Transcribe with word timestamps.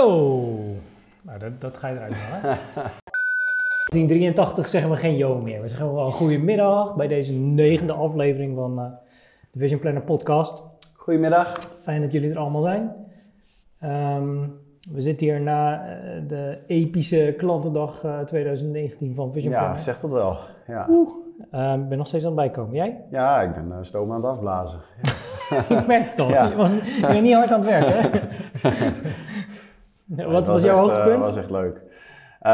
Yo! 0.00 0.56
Nou, 1.22 1.38
dat, 1.38 1.60
dat 1.60 1.76
ga 1.76 1.88
je 1.88 1.94
eruit 1.94 2.14
halen. 2.14 2.58
1983 3.88 4.66
zeggen 4.74 4.90
we 4.90 4.96
geen 4.96 5.16
yo 5.16 5.40
meer. 5.40 5.62
We 5.62 5.68
zeggen 5.68 5.94
wel 5.94 6.10
goedemiddag 6.10 6.94
bij 6.96 7.06
deze 7.08 7.32
negende 7.34 7.92
aflevering 7.92 8.56
van 8.56 8.78
eh, 8.78 8.84
de 9.52 9.58
Vision 9.58 9.80
Planner 9.80 10.02
podcast. 10.02 10.62
Goedemiddag. 10.96 11.58
Fijn 11.82 12.00
dat 12.00 12.12
jullie 12.12 12.30
er 12.30 12.38
allemaal 12.38 12.62
zijn. 12.62 12.92
Ehm, 13.80 14.38
we 14.92 15.00
zitten 15.00 15.26
hier 15.26 15.40
na 15.40 15.86
eh, 15.86 16.22
de 16.28 16.58
epische 16.66 17.34
klantendag 17.38 18.04
eh, 18.04 18.18
2019 18.20 19.14
van 19.14 19.32
Vision 19.32 19.52
Ja, 19.52 19.58
Planner. 19.58 19.78
zegt 19.78 20.00
dat 20.00 20.10
wel. 20.10 20.36
Ja, 20.66 20.88
Ehm, 21.50 21.80
Ik 21.80 21.88
ben 21.88 21.98
nog 21.98 22.06
steeds 22.06 22.24
aan 22.24 22.30
het 22.30 22.40
bijkomen. 22.40 22.74
Jij? 22.74 23.00
ja 23.10 23.40
ik 23.40 23.54
ben 23.54 23.72
eh, 23.72 23.78
stoom 23.80 24.10
aan 24.12 24.16
het 24.22 24.30
afblazen. 24.30 24.80
Ik 25.68 25.86
merk 25.86 26.10
het 26.10 26.20
al. 26.20 26.28
Ja. 26.28 26.44
Je, 26.48 26.56
was, 26.56 26.70
je 26.70 27.06
bent 27.06 27.22
niet 27.22 27.34
hard 27.34 27.52
aan 27.52 27.60
het 27.66 27.68
werken, 27.68 27.92
hè? 28.00 28.90
Wat 30.16 30.46
was 30.46 30.62
jouw 30.62 30.76
echt, 30.76 30.80
hoogtepunt? 30.86 31.16
Het 31.16 31.24
was 31.24 31.36
echt 31.36 31.50
leuk. 31.50 31.80
Eh, 32.40 32.50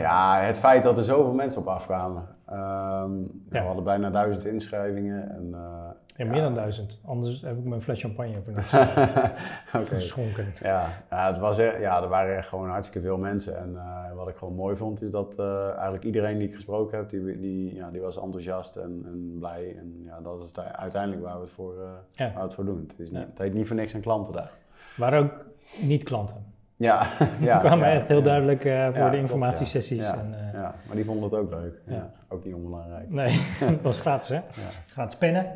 ja, 0.00 0.38
het 0.40 0.58
feit 0.58 0.82
dat 0.82 0.96
er 0.98 1.04
zoveel 1.04 1.32
mensen 1.34 1.60
op 1.60 1.66
afkwamen. 1.66 2.26
Ehm, 2.46 3.18
Ja. 3.20 3.26
We 3.48 3.58
hadden 3.58 3.84
bijna 3.84 4.10
duizend 4.10 4.44
inschrijvingen. 4.44 5.30
En, 5.30 5.48
eh, 5.54 5.88
Ja, 6.16 6.26
meer 6.26 6.42
dan 6.42 6.54
duizend. 6.54 7.00
Anders 7.06 7.42
heb 7.42 7.58
ik 7.58 7.64
mijn 7.64 7.80
fles 7.82 8.00
champagne 8.00 8.42
voor 8.42 8.52
niks 8.52 8.72
Oké. 9.82 9.84
geschonken. 9.94 10.46
Ja, 10.62 10.86
ja, 11.10 11.26
het 11.26 11.38
was 11.38 11.58
er, 11.58 11.80
ja, 11.80 12.02
er 12.02 12.08
waren 12.08 12.36
echt 12.36 12.48
gewoon 12.48 12.68
hartstikke 12.68 13.06
veel 13.06 13.18
mensen. 13.18 13.58
En 13.58 13.76
eh, 13.76 14.14
wat 14.16 14.28
ik 14.28 14.36
gewoon 14.36 14.54
mooi 14.54 14.76
vond, 14.76 15.02
is 15.02 15.10
dat 15.10 15.38
eh, 15.38 15.70
eigenlijk 15.72 16.04
iedereen 16.04 16.38
die 16.38 16.48
ik 16.48 16.54
gesproken 16.54 16.98
heb, 16.98 17.08
die, 17.08 17.40
die, 17.40 17.74
ja, 17.74 17.90
die 17.90 18.00
was 18.00 18.20
enthousiast 18.20 18.76
en, 18.76 19.02
en 19.06 19.36
blij. 19.38 19.74
En 19.78 20.02
ja, 20.04 20.20
dat 20.22 20.40
is 20.40 20.46
het 20.48 20.58
uiteindelijk 20.76 21.22
waar 21.22 21.34
we 21.34 21.40
het 21.40 21.50
voor, 21.50 21.72
eh, 21.72 21.88
Ja. 22.12 22.24
waar 22.24 22.34
we 22.34 22.40
het 22.40 22.54
voor 22.54 22.64
doen. 22.64 22.84
Het, 22.88 22.98
is 22.98 23.10
niet, 23.10 23.26
het 23.28 23.38
heet 23.38 23.54
niet 23.54 23.66
voor 23.66 23.76
niks 23.76 23.92
een 23.92 24.00
klantendag. 24.00 24.50
Waren 24.96 25.22
ook 25.22 25.32
niet 25.80 26.02
klanten. 26.02 26.36
Ja, 26.80 27.06
ja. 27.40 27.58
Die 27.58 27.66
kwamen 27.68 27.88
ja, 27.88 27.94
echt 27.94 28.08
heel 28.08 28.18
ja. 28.18 28.22
duidelijk 28.24 28.64
eh, 28.64 28.86
voor 28.86 28.96
Ja, 28.96 29.10
de 29.10 29.16
informatiesessies. 29.16 30.02
Ja, 30.02 30.18
En, 30.18 30.34
eh, 30.34 30.52
ja, 30.52 30.74
maar 30.86 30.96
die 30.96 31.04
vonden 31.04 31.24
het 31.24 31.34
ook 31.34 31.50
leuk. 31.50 31.80
Ook 32.28 32.44
niet 32.44 32.54
onbelangrijk. 32.54 33.10
Nee, 33.10 33.40
dat 33.60 33.80
was 33.82 33.98
gratis 34.00 34.28
hè? 34.28 34.34
Ja. 34.34 34.42
Gratis 34.86 35.16
pennen. 35.18 35.46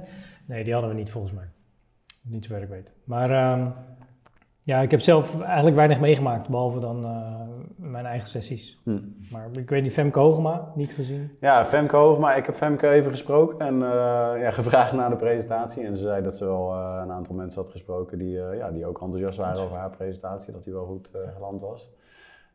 Nee, 0.46 0.64
die 0.64 0.72
hadden 0.72 0.90
we 0.90 0.96
niet 0.96 1.10
volgens 1.10 1.32
mij. 1.32 1.44
Niet 2.22 2.44
zover 2.44 2.62
ik 2.62 2.68
weet. 2.68 2.92
Maar 3.04 3.30
ehm, 3.30 3.68
ja, 4.64 4.80
ik 4.80 4.90
heb 4.90 5.00
zelf 5.00 5.40
eigenlijk 5.40 5.76
weinig 5.76 6.00
meegemaakt, 6.00 6.48
behalve 6.48 6.80
dan 6.80 7.04
eh, 7.04 7.40
mijn 7.76 8.06
eigen 8.06 8.28
sessies. 8.28 8.80
Hm. 8.84 8.98
Maar 9.30 9.48
ik 9.52 9.70
weet 9.70 9.82
niet, 9.82 9.92
Femke 9.92 10.18
Hogema, 10.18 10.72
niet 10.74 10.92
gezien. 10.92 11.36
Ja, 11.40 11.64
Femke 11.64 11.96
Hoogma, 11.96 12.34
ik 12.34 12.46
heb 12.46 12.54
Femke 12.54 12.88
even 12.88 13.10
gesproken 13.10 13.58
en 13.66 13.74
eh, 13.74 14.42
ja, 14.42 14.50
gevraagd 14.60 14.92
naar 14.92 15.10
de 15.10 15.16
presentatie. 15.16 15.84
En 15.84 15.96
ze 15.96 16.02
zei 16.02 16.22
dat 16.22 16.36
ze 16.36 16.44
wel 16.44 16.72
eh, 16.72 17.00
een 17.02 17.10
aantal 17.12 17.34
mensen 17.34 17.60
had 17.60 17.70
gesproken 17.70 18.18
die, 18.18 18.30
ja, 18.30 18.70
die 18.70 18.86
ook 18.86 19.00
enthousiast 19.00 19.38
waren 19.38 19.62
over 19.62 19.76
haar 19.76 19.90
presentatie, 19.90 20.52
dat 20.52 20.64
die 20.64 20.72
wel 20.72 20.86
goed 20.86 21.10
geland 21.34 21.60
was. 21.60 21.90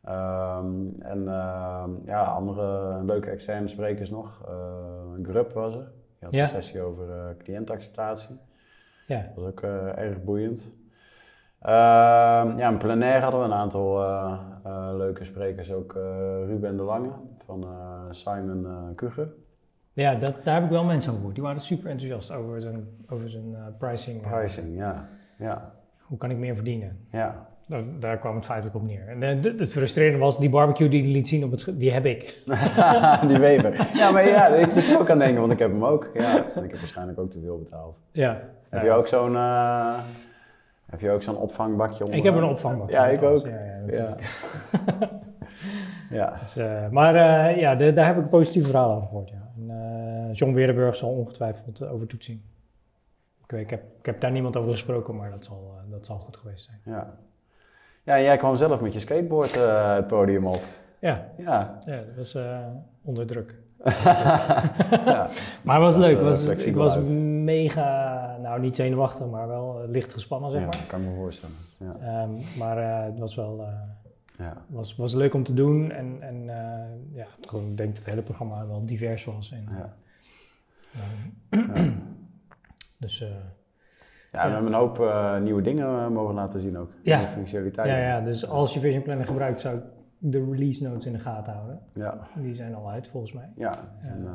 Ehm, 0.04 0.76
en 1.00 1.28
ehm, 1.28 1.90
ja, 2.06 2.24
andere 2.24 2.98
leuke 3.04 3.30
externe 3.30 3.68
sprekers 3.68 4.10
nog. 4.10 4.42
Grup 5.22 5.52
was 5.54 5.74
er, 5.74 5.80
die 6.20 6.20
had 6.28 6.34
Ja. 6.34 6.42
een 6.42 6.48
sessie 6.48 6.82
over 6.82 7.36
cliëntacceptatie. 7.38 8.38
Ja, 9.08 9.22
Dat 9.22 9.44
was 9.44 9.46
ook 9.46 9.62
erg 9.96 10.24
boeiend. 10.24 10.72
Ehm, 11.62 12.58
ja, 12.58 12.68
een 12.68 12.78
plenair 12.78 13.22
hadden 13.22 13.40
we 13.40 13.46
een 13.46 13.54
aantal 13.54 14.04
eh, 14.04 14.34
eh, 14.66 14.90
leuke 14.98 15.24
sprekers. 15.24 15.72
Ook 15.74 15.94
eh, 15.96 16.02
Ruben 16.48 16.78
de 16.78 16.84
Lange 16.84 17.10
van 17.46 17.66
Simon 18.10 18.68
Kuger. 18.96 19.28
ja 19.94 20.16
dat, 20.16 20.36
daar 20.44 20.54
heb 20.56 20.64
ik 20.64 20.70
wel 20.70 20.84
mensen 20.84 21.08
over 21.10 21.18
gehoord. 21.18 21.36
Die 21.36 21.44
waren 21.44 21.62
super 21.62 21.90
enthousiast 21.90 22.32
over 22.32 22.62
zijn, 22.62 22.88
over 23.10 23.30
zijn 23.30 23.56
pricing. 23.78 24.22
Pricing, 24.22 24.76
ja. 24.78 25.08
Ja, 25.38 25.72
Hoe 26.02 26.18
kan 26.18 26.30
ik 26.32 26.38
meer 26.38 26.56
verdienen? 26.56 27.06
ja. 27.12 27.48
Nou, 27.68 27.84
daar 28.00 28.18
kwam 28.18 28.36
het 28.36 28.46
feitelijk 28.46 28.76
op 28.76 28.84
neer. 28.84 29.08
En 29.08 29.22
het, 29.22 29.72
frustrerende 29.72 30.20
was, 30.20 30.40
die 30.40 30.50
barbecue 30.50 30.90
die 30.90 31.02
hij 31.04 31.12
liet 31.12 31.28
zien 31.28 31.44
op 31.44 31.52
het 31.52 31.66
die 31.80 31.92
heb 31.92 32.06
ik. 32.06 32.44
die 33.28 33.38
Weber. 33.38 33.88
Ja, 33.94 34.12
maar 34.12 34.28
ja, 34.28 34.48
ik 34.48 34.74
moest 34.74 34.98
ook 35.00 35.10
aan 35.10 35.18
denken, 35.20 35.40
want 35.40 35.52
ik 35.54 35.60
heb 35.60 35.72
hem 35.72 35.86
ook. 35.86 36.10
Ja, 36.14 36.36
en 36.56 36.64
ik 36.64 36.70
heb 36.70 36.80
waarschijnlijk 36.80 37.20
ook 37.20 37.30
te 37.32 37.40
veel 37.40 37.58
betaald. 37.58 38.02
Ja. 38.12 38.42
Heb 38.70 38.82
Ja. 38.82 38.86
je 38.88 38.92
ook 38.92 39.08
zo'n 39.08 39.36
heb 40.90 41.00
je 41.00 41.12
ook 41.12 41.22
zo'n 41.24 41.38
opvangbakje 41.38 42.04
onder? 42.04 42.18
Ik 42.18 42.24
heb 42.24 42.36
een 42.36 42.44
opvangbak. 42.44 42.90
Ja, 42.90 43.08
ik 43.08 43.22
ook. 43.24 43.48
Ja, 43.88 44.16
ja. 46.10 46.38
Dus, 46.40 46.56
eh, 46.58 46.88
maar 46.90 47.16
eh, 47.16 47.58
ja, 47.60 47.76
de- 47.76 47.94
daar 47.94 48.06
heb 48.08 48.18
ik 48.18 48.24
een 48.24 48.30
positief 48.30 48.66
verhaal 48.66 48.92
over 48.96 49.08
gehoord. 49.08 49.30
Ja. 49.30 49.48
En, 49.58 49.70
eh, 49.70 50.34
John 50.34 50.54
Weerdenburg 50.54 50.96
zal 50.96 51.10
ongetwijfeld 51.10 51.82
eh, 51.82 51.94
over 51.94 52.08
toetsing. 52.08 52.40
Ik, 53.44 53.52
weet, 53.52 53.62
ik, 53.62 53.70
heb, 53.70 53.84
ik 54.00 54.06
heb 54.06 54.22
daar 54.22 54.32
niemand 54.32 54.58
over 54.58 54.72
gesproken, 54.72 55.16
maar 55.16 55.30
dat 55.32 55.46
zal, 55.46 55.74
eh, 55.78 55.92
dat 55.92 56.06
zal 56.06 56.18
goed 56.18 56.38
geweest 56.38 56.66
zijn. 56.66 56.96
Ja. 56.96 57.14
Ja, 58.04 58.16
en 58.16 58.24
jij 58.24 58.38
kwam 58.38 58.56
zelf 58.56 58.82
met 58.82 58.94
je 58.94 59.00
skateboard 59.00 59.58
eh, 59.58 59.96
het 59.96 60.08
podium 60.08 60.46
op. 60.48 60.62
Ja, 61.00 61.26
Ja. 61.38 61.78
ja 61.86 61.96
dat 61.96 62.16
was 62.16 62.36
eh, 62.36 62.58
onder 63.04 63.28
druk. 63.28 63.56
ja. 65.06 65.28
Maar 65.64 65.76
het 65.76 65.86
was 65.86 65.98
leuk. 65.98 66.22
Was, 66.22 66.44
ik 66.46 66.76
was 66.76 66.96
uit. 66.96 67.08
mega, 67.44 68.29
nou 68.50 68.62
niet 68.62 68.76
zenuwachtig, 68.76 69.28
maar 69.28 69.48
wel 69.48 69.82
eh, 69.82 69.90
licht 69.90 70.14
gespannen, 70.14 70.52
zeg 70.52 70.62
ja, 70.62 70.66
maar. 70.68 70.86
kan 70.88 71.02
ik 71.02 71.08
me 71.08 71.16
voorstellen. 71.16 71.56
Ja. 71.80 71.96
Ehm, 72.02 72.32
maar 72.58 72.78
eh, 72.78 73.06
het 73.06 73.20
was 73.20 73.36
wel 73.36 73.62
eh, 73.62 73.74
Ja. 74.46 74.54
was, 74.68 74.96
was 74.96 75.14
leuk 75.14 75.34
om 75.34 75.44
te 75.44 75.54
doen. 75.54 75.92
En, 75.92 76.22
en 76.22 76.50
eh, 76.50 77.16
ja, 77.18 77.26
gewoon, 77.42 77.70
ik 77.70 77.78
denk 77.78 77.90
dat 77.90 77.98
het 77.98 78.10
hele 78.10 78.22
programma 78.22 78.68
wel 78.68 78.86
divers 78.86 79.26
was. 79.26 79.52
En, 79.52 79.66
Ja. 79.78 79.96
eh, 81.50 81.60
dus 82.98 83.20
Ja, 84.32 84.46
we 84.48 84.54
hebben 84.54 84.74
een 84.74 84.80
hoop 84.80 84.98
nieuwe 85.42 85.62
dingen 85.62 86.14
mogen 86.14 86.36
laten 86.36 86.60
zien 86.62 86.78
ook. 86.78 86.92
Ja. 87.04 87.28
Functionaliteiten. 87.28 87.98
ja, 87.98 88.04
ja, 88.08 88.22
dus 88.22 88.48
als 88.48 88.74
je 88.74 88.80
Vision 88.80 89.04
Planner 89.04 89.26
gebruikt, 89.26 89.62
zou 89.62 89.78
ik 89.78 89.84
de 90.18 90.46
release 90.52 90.84
notes 90.84 91.06
in 91.06 91.14
de 91.14 91.20
gaten 91.20 91.54
houden. 91.54 91.80
Ja. 91.94 92.20
Die 92.36 92.56
zijn 92.56 92.76
al 92.76 92.90
uit, 92.90 93.08
volgens 93.08 93.34
mij. 93.34 93.50
Ja. 93.56 93.94
En, 94.02 94.26
eh, 94.26 94.32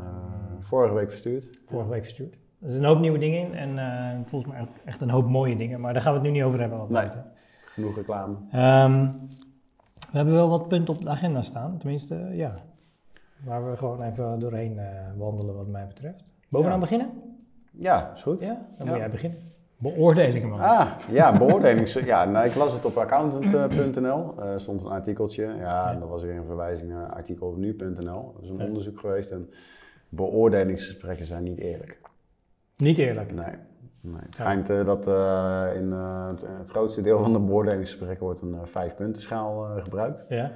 vorige 0.61 0.95
week 0.95 1.11
verstuurd. 1.11 1.49
Vorige 1.67 1.89
week 1.91 2.03
verstuurd. 2.03 2.37
Er 2.65 2.71
zitten 2.71 2.83
een 2.89 2.95
hoop 2.95 3.01
nieuwe 3.01 3.19
dingen 3.19 3.41
in 3.41 3.55
en 3.55 3.79
eh, 3.79 4.19
volgens 4.27 4.53
mij 4.53 4.67
echt 4.85 5.01
een 5.01 5.11
hoop 5.11 5.29
mooie 5.29 5.57
dingen. 5.57 5.81
Maar 5.81 5.93
daar 5.93 6.03
gaan 6.03 6.13
we 6.13 6.19
het 6.19 6.27
nu 6.29 6.33
niet 6.35 6.43
over 6.43 6.61
hebben. 6.61 6.79
Wat 6.79 6.89
Nee. 6.89 7.09
Genoeg 7.65 7.97
reclame. 7.97 8.35
Ehm, 8.53 9.07
we 10.11 10.17
hebben 10.17 10.35
wel 10.35 10.49
wat 10.49 10.69
punten 10.69 10.95
op 10.95 11.01
de 11.03 11.09
agenda 11.09 11.43
staan. 11.43 11.79
Tenminste, 11.79 12.15
eh, 12.15 12.37
ja. 12.37 12.53
Waar 13.45 13.71
we 13.71 13.77
gewoon 13.77 14.03
even 14.03 14.39
doorheen 14.39 14.79
eh, 14.79 14.87
wandelen 15.17 15.55
wat 15.55 15.67
mij 15.67 15.87
betreft. 15.87 16.25
Bovenaan 16.51 16.75
Ja. 16.75 16.81
beginnen? 16.81 17.11
Ja, 17.79 18.13
is 18.15 18.23
goed. 18.23 18.41
Ja? 18.41 18.47
Dan 18.79 18.87
Ja. 18.87 18.91
moet 18.91 18.97
jij 19.01 19.11
beginnen. 19.11 19.39
Beoordelingen 19.77 20.49
man. 20.49 20.61
Ah, 20.61 20.91
ja, 21.11 21.39
beoordelings... 21.39 21.93
ja, 22.13 22.25
nou, 22.25 22.47
ik 22.47 22.55
las 22.55 22.73
het 22.73 22.85
op 22.85 22.97
accountant.nl. 22.97 24.41
Er 24.43 24.61
stond 24.61 24.81
een 24.85 24.91
artikeltje. 24.91 25.45
Ja, 25.45 25.55
Ja. 25.57 25.93
en 25.93 26.01
dat 26.01 26.09
was 26.09 26.23
weer 26.23 26.37
een 26.37 26.45
verwijzing 26.45 26.91
naar 26.91 27.13
artikel 27.13 27.49
op 27.49 27.57
nu.nl. 27.57 28.33
Dat 28.35 28.43
is 28.43 28.49
een 28.49 28.61
onderzoek 28.61 28.99
geweest 29.01 29.31
en 29.31 29.51
beoordelingsgesprekken 30.09 31.27
zijn 31.27 31.43
niet 31.43 31.59
eerlijk. 31.59 32.01
Niet 32.77 32.99
eerlijk. 32.99 33.33
Nee. 33.33 33.55
nee. 34.01 34.21
Het 34.21 34.35
schijnt 34.35 34.71
eh, 34.71 34.85
dat 34.85 35.07
eh, 35.07 35.67
in 35.75 35.93
eh, 35.93 36.27
het, 36.29 36.47
het 36.59 36.71
grootste 36.71 37.01
deel 37.01 37.23
van 37.23 37.33
de 37.33 37.41
beoordelingsgesprekken 37.41 38.25
wordt 38.25 38.41
een 38.41 38.57
vijf-puntenschaal 38.65 39.67
eh, 39.67 39.83
gebruikt. 39.83 40.25
Ja? 40.29 40.51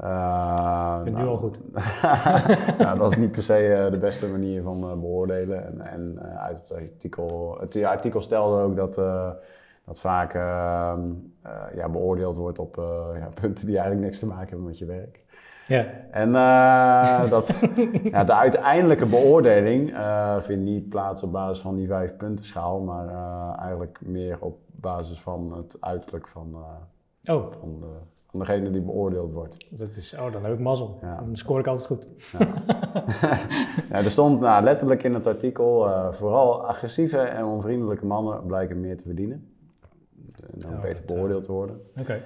Uh, 0.00 1.02
vind 1.02 1.16
het 1.16 1.24
nu 1.24 1.30
al 1.30 1.36
goed. 1.36 1.60
nou, 2.78 2.98
dat 2.98 3.10
is 3.10 3.16
niet 3.16 3.32
per 3.32 3.42
se 3.42 3.88
de 3.90 3.98
beste 3.98 4.28
manier 4.28 4.62
van 4.62 5.00
beoordelen. 5.00 5.66
En, 5.66 5.80
en 5.80 6.20
uit 6.38 6.58
het 6.58 6.72
artikel, 6.72 7.56
het 7.60 7.82
artikel 7.82 8.20
stelde 8.20 8.62
ook 8.62 8.76
dat, 8.76 8.94
dat 9.84 10.00
vaak 10.00 10.34
ehm, 10.34 11.12
eh, 11.42 11.62
ja, 11.74 11.88
beoordeeld 11.88 12.36
wordt 12.36 12.58
op 12.58 12.76
ja, 13.18 13.28
punten 13.40 13.66
die 13.66 13.74
eigenlijk 13.74 14.06
niks 14.06 14.18
te 14.18 14.26
maken 14.26 14.48
hebben 14.48 14.66
met 14.66 14.78
je 14.78 14.86
werk. 14.86 15.23
Ja. 15.66 15.84
En 16.10 16.34
eh, 16.34 17.30
dat, 17.30 17.54
ja, 18.12 18.24
de 18.24 18.34
uiteindelijke 18.34 19.06
beoordeling 19.06 19.94
eh, 19.94 20.36
vindt 20.40 20.64
niet 20.64 20.88
plaats 20.88 21.22
op 21.22 21.32
basis 21.32 21.62
van 21.62 21.76
die 21.76 21.86
vijf 21.86 22.16
punten 22.16 22.44
schaal, 22.44 22.80
maar 22.80 23.08
eh, 23.08 23.60
eigenlijk 23.60 23.98
meer 24.02 24.36
op 24.40 24.58
basis 24.66 25.20
van 25.20 25.52
het 25.56 25.76
uiterlijk 25.80 26.28
van, 26.28 26.56
Oh, 27.24 27.52
van, 27.60 27.80
de, 27.80 27.86
van 28.26 28.40
degene 28.40 28.70
die 28.70 28.82
beoordeeld 28.82 29.32
wordt. 29.32 29.66
dat 29.70 29.96
is, 29.96 30.14
oh, 30.14 30.32
dan 30.32 30.44
heb 30.44 30.52
ik 30.52 30.58
mazzel. 30.58 30.98
Ja. 31.00 31.16
Dan 31.16 31.36
scoor 31.36 31.58
ik 31.58 31.66
altijd 31.66 31.86
goed. 31.86 32.08
Ja, 33.88 33.96
er 34.04 34.10
stond 34.10 34.40
nou, 34.40 34.64
letterlijk 34.64 35.02
in 35.02 35.14
het 35.14 35.26
artikel, 35.26 35.88
vooral 36.12 36.66
agressieve 36.66 37.18
en 37.18 37.44
onvriendelijke 37.44 38.06
mannen 38.06 38.46
blijken 38.46 38.80
meer 38.80 38.96
te 38.96 39.04
verdienen. 39.04 39.48
En 40.52 40.66
ook 40.66 40.72
Oh, 40.72 40.80
beter 40.80 41.04
beoordeeld 41.04 41.44
te 41.44 41.52
worden. 41.52 41.80
Oké. 42.00 42.20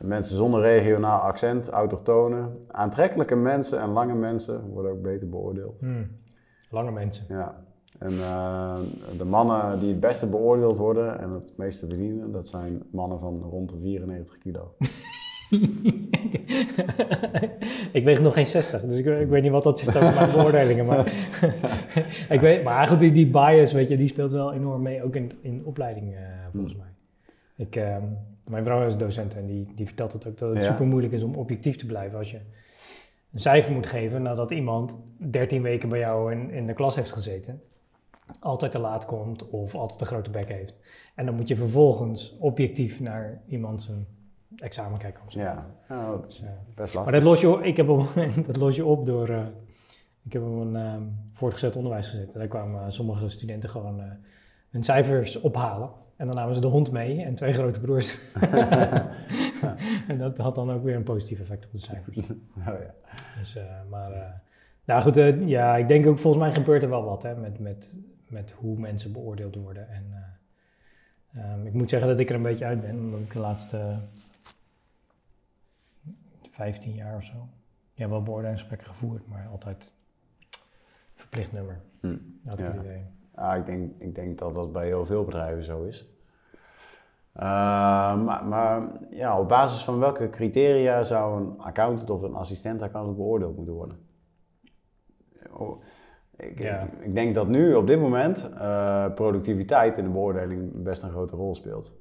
Mensen 0.00 0.36
zonder 0.36 0.60
regionaal 0.60 1.20
accent, 1.20 1.68
autochtonen, 1.68 2.56
aantrekkelijke 2.70 3.34
mensen 3.34 3.80
en 3.80 3.88
lange 3.88 4.14
mensen 4.14 4.70
worden 4.70 4.92
ook 4.92 5.02
beter 5.02 5.28
beoordeeld. 5.28 5.80
Hmm. 5.80 6.10
Lange 6.70 6.90
mensen. 6.90 7.24
Ja. 7.28 7.64
En 7.98 8.12
eh, 8.12 8.78
de 9.18 9.24
mannen 9.24 9.78
die 9.78 9.88
het 9.88 10.00
beste 10.00 10.26
beoordeeld 10.26 10.76
worden 10.76 11.20
en 11.20 11.30
het 11.30 11.52
meeste 11.56 11.86
verdienen, 11.86 12.32
dat 12.32 12.46
zijn 12.46 12.82
mannen 12.90 13.18
van 13.18 13.42
rond 13.42 13.70
de 13.70 13.78
94 13.78 14.38
kilo. 14.38 14.74
ik 17.98 18.04
weeg 18.04 18.20
nog 18.20 18.34
geen 18.34 18.46
60, 18.46 18.80
dus 18.80 18.98
ik, 18.98 19.06
ik 19.06 19.28
weet 19.28 19.42
niet 19.42 19.52
wat 19.52 19.64
dat 19.64 19.78
zegt 19.78 19.96
over 19.96 20.14
mijn 20.14 20.30
beoordelingen. 20.30 20.86
Maar, 20.86 21.06
ik 22.36 22.40
weet, 22.40 22.64
maar 22.64 22.86
goed, 22.86 22.98
die, 22.98 23.12
die 23.12 23.30
bias, 23.30 23.72
weet 23.72 23.88
je, 23.88 23.96
die 23.96 24.08
speelt 24.08 24.32
wel 24.32 24.52
enorm 24.52 24.82
mee, 24.82 25.02
ook 25.02 25.16
in, 25.16 25.32
in 25.40 25.62
opleiding, 25.64 26.14
eh, 26.14 26.20
volgens 26.52 26.76
mij. 26.76 26.86
Ik, 27.56 27.76
ehm, 27.76 28.02
mijn 28.44 28.64
vrouw 28.64 28.86
is 28.86 28.96
docent 28.96 29.34
en 29.34 29.46
die, 29.46 29.72
die 29.74 29.86
vertelt 29.86 30.12
het 30.12 30.26
ook 30.26 30.38
dat 30.38 30.54
het 30.54 30.62
Ja. 30.64 30.70
super 30.70 30.86
moeilijk 30.86 31.12
is 31.12 31.22
om 31.22 31.34
objectief 31.34 31.76
te 31.76 31.86
blijven 31.86 32.18
als 32.18 32.30
je 32.30 32.40
een 33.32 33.40
cijfer 33.40 33.72
moet 33.72 33.86
geven 33.86 34.22
nadat 34.22 34.50
iemand 34.50 34.98
13 35.18 35.62
weken 35.62 35.88
bij 35.88 35.98
jou 35.98 36.32
in, 36.32 36.50
in 36.50 36.66
de 36.66 36.72
klas 36.72 36.96
heeft 36.96 37.12
gezeten, 37.12 37.62
altijd 38.40 38.70
te 38.72 38.78
laat 38.78 39.04
komt 39.04 39.48
of 39.48 39.74
altijd 39.74 40.00
een 40.00 40.06
grote 40.06 40.30
bek 40.30 40.48
heeft. 40.48 40.74
En 41.14 41.26
dan 41.26 41.34
moet 41.34 41.48
je 41.48 41.56
vervolgens 41.56 42.36
objectief 42.38 43.00
naar 43.00 43.42
iemand 43.48 43.82
zijn 43.82 44.06
examen 44.56 44.98
kijken. 44.98 45.22
of 45.26 45.32
zo. 45.32 45.38
Ja, 45.38 45.66
nou, 45.88 46.10
dat 46.20 46.24
Dus, 46.24 46.34
is 46.38 46.42
eh, 46.44 46.48
best 46.74 46.94
maar 46.94 47.04
lastig. 47.04 47.12
dat 47.12 47.22
los 47.22 47.40
je, 47.40 47.58
ik 47.62 47.76
heb 47.76 47.88
op, 47.88 48.08
dat 48.46 48.56
los 48.56 48.76
je 48.76 48.84
op 48.84 49.06
door. 49.06 49.28
eh, 49.28 49.46
ik 50.22 50.32
heb 50.32 50.42
op 50.42 50.60
een 50.60 50.76
ehm, 50.76 51.02
voortgezet 51.32 51.76
onderwijs 51.76 52.08
gezet. 52.08 52.32
En 52.32 52.38
daar 52.38 52.48
kwamen 52.48 52.80
eh, 52.84 52.90
sommige 52.90 53.28
studenten 53.28 53.68
gewoon 53.70 54.00
eh, 54.00 54.06
hun 54.74 54.84
cijfers 54.84 55.40
ophalen. 55.40 55.90
En 56.16 56.26
dan 56.26 56.36
namen 56.36 56.54
ze 56.54 56.60
de 56.60 56.66
hond 56.66 56.90
mee 56.92 57.22
en 57.22 57.34
twee 57.34 57.52
grote 57.52 57.80
broers. 57.80 58.18
en 60.08 60.18
dat 60.18 60.38
had 60.38 60.54
dan 60.54 60.70
ook 60.72 60.82
weer 60.82 60.96
een 60.96 61.02
positief 61.02 61.40
effect 61.40 61.64
op 61.64 61.72
de 61.72 61.78
cijfers. 61.78 62.16
Oh, 62.58 62.64
ja. 62.64 62.94
Dus, 63.38 63.56
eh, 63.56 63.64
maar, 63.90 64.12
eh, 64.12 64.32
nou 64.84 65.02
goed, 65.02 65.16
eh, 65.16 65.48
ja, 65.48 65.76
ik 65.76 65.86
denk 65.86 66.06
ook 66.06 66.18
volgens 66.18 66.44
mij 66.44 66.54
gebeurt 66.54 66.82
er 66.82 66.88
wel 66.88 67.04
wat 67.04 67.22
hè, 67.22 67.36
met, 67.36 67.58
met, 67.58 67.94
met 68.28 68.50
hoe 68.50 68.78
mensen 68.78 69.12
beoordeeld 69.12 69.54
worden. 69.54 69.88
En 69.88 70.04
eh, 71.32 71.42
ehm, 71.52 71.66
ik 71.66 71.72
moet 71.72 71.90
zeggen 71.90 72.08
dat 72.08 72.18
ik 72.18 72.28
er 72.28 72.34
een 72.34 72.42
beetje 72.42 72.64
uit 72.64 72.80
ben, 72.80 72.98
omdat 72.98 73.20
ik 73.20 73.32
de 73.32 73.38
laatste 73.40 73.98
15 76.50 76.94
jaar 76.94 77.16
of 77.16 77.24
zo, 77.24 77.48
ja, 77.94 78.08
wel 78.08 78.22
beoordelingsgesprekken 78.22 78.88
gevoerd, 78.88 79.26
maar 79.28 79.46
altijd 79.50 79.92
verplicht 81.14 81.52
nummer. 81.52 81.80
Hm. 82.00 82.16
Had 82.44 82.60
ik 82.60 82.66
Ja. 82.66 82.72
het 82.72 82.80
idee. 82.80 83.02
Ja, 83.44 83.54
ik, 83.54 83.66
denk, 83.66 83.92
ik 83.98 84.14
denk 84.14 84.38
dat 84.38 84.54
dat 84.54 84.72
bij 84.72 84.86
heel 84.86 85.04
veel 85.04 85.24
bedrijven 85.24 85.64
zo 85.64 85.82
is. 85.82 86.08
Eh, 87.32 87.42
maar 88.22 88.44
maar 88.44 88.88
ja, 89.10 89.38
op 89.40 89.48
basis 89.48 89.84
van 89.84 89.98
welke 89.98 90.30
criteria 90.30 91.02
zou 91.02 91.40
een 91.40 91.60
accountant 91.60 92.10
of 92.10 92.22
een 92.22 92.34
assistent 92.34 92.82
accountant 92.82 93.16
beoordeeld 93.16 93.56
moeten 93.56 93.74
worden? 93.74 93.98
Oh, 95.52 95.82
ik, 96.36 96.58
Ja. 96.58 96.78
ik, 96.80 96.92
ik 97.00 97.14
denk 97.14 97.34
dat 97.34 97.48
nu 97.48 97.74
op 97.74 97.86
dit 97.86 98.00
moment 98.00 98.48
eh, 98.58 99.14
productiviteit 99.14 99.98
in 99.98 100.04
de 100.04 100.10
beoordeling 100.10 100.82
best 100.82 101.02
een 101.02 101.10
grote 101.10 101.36
rol 101.36 101.54
speelt. 101.54 101.92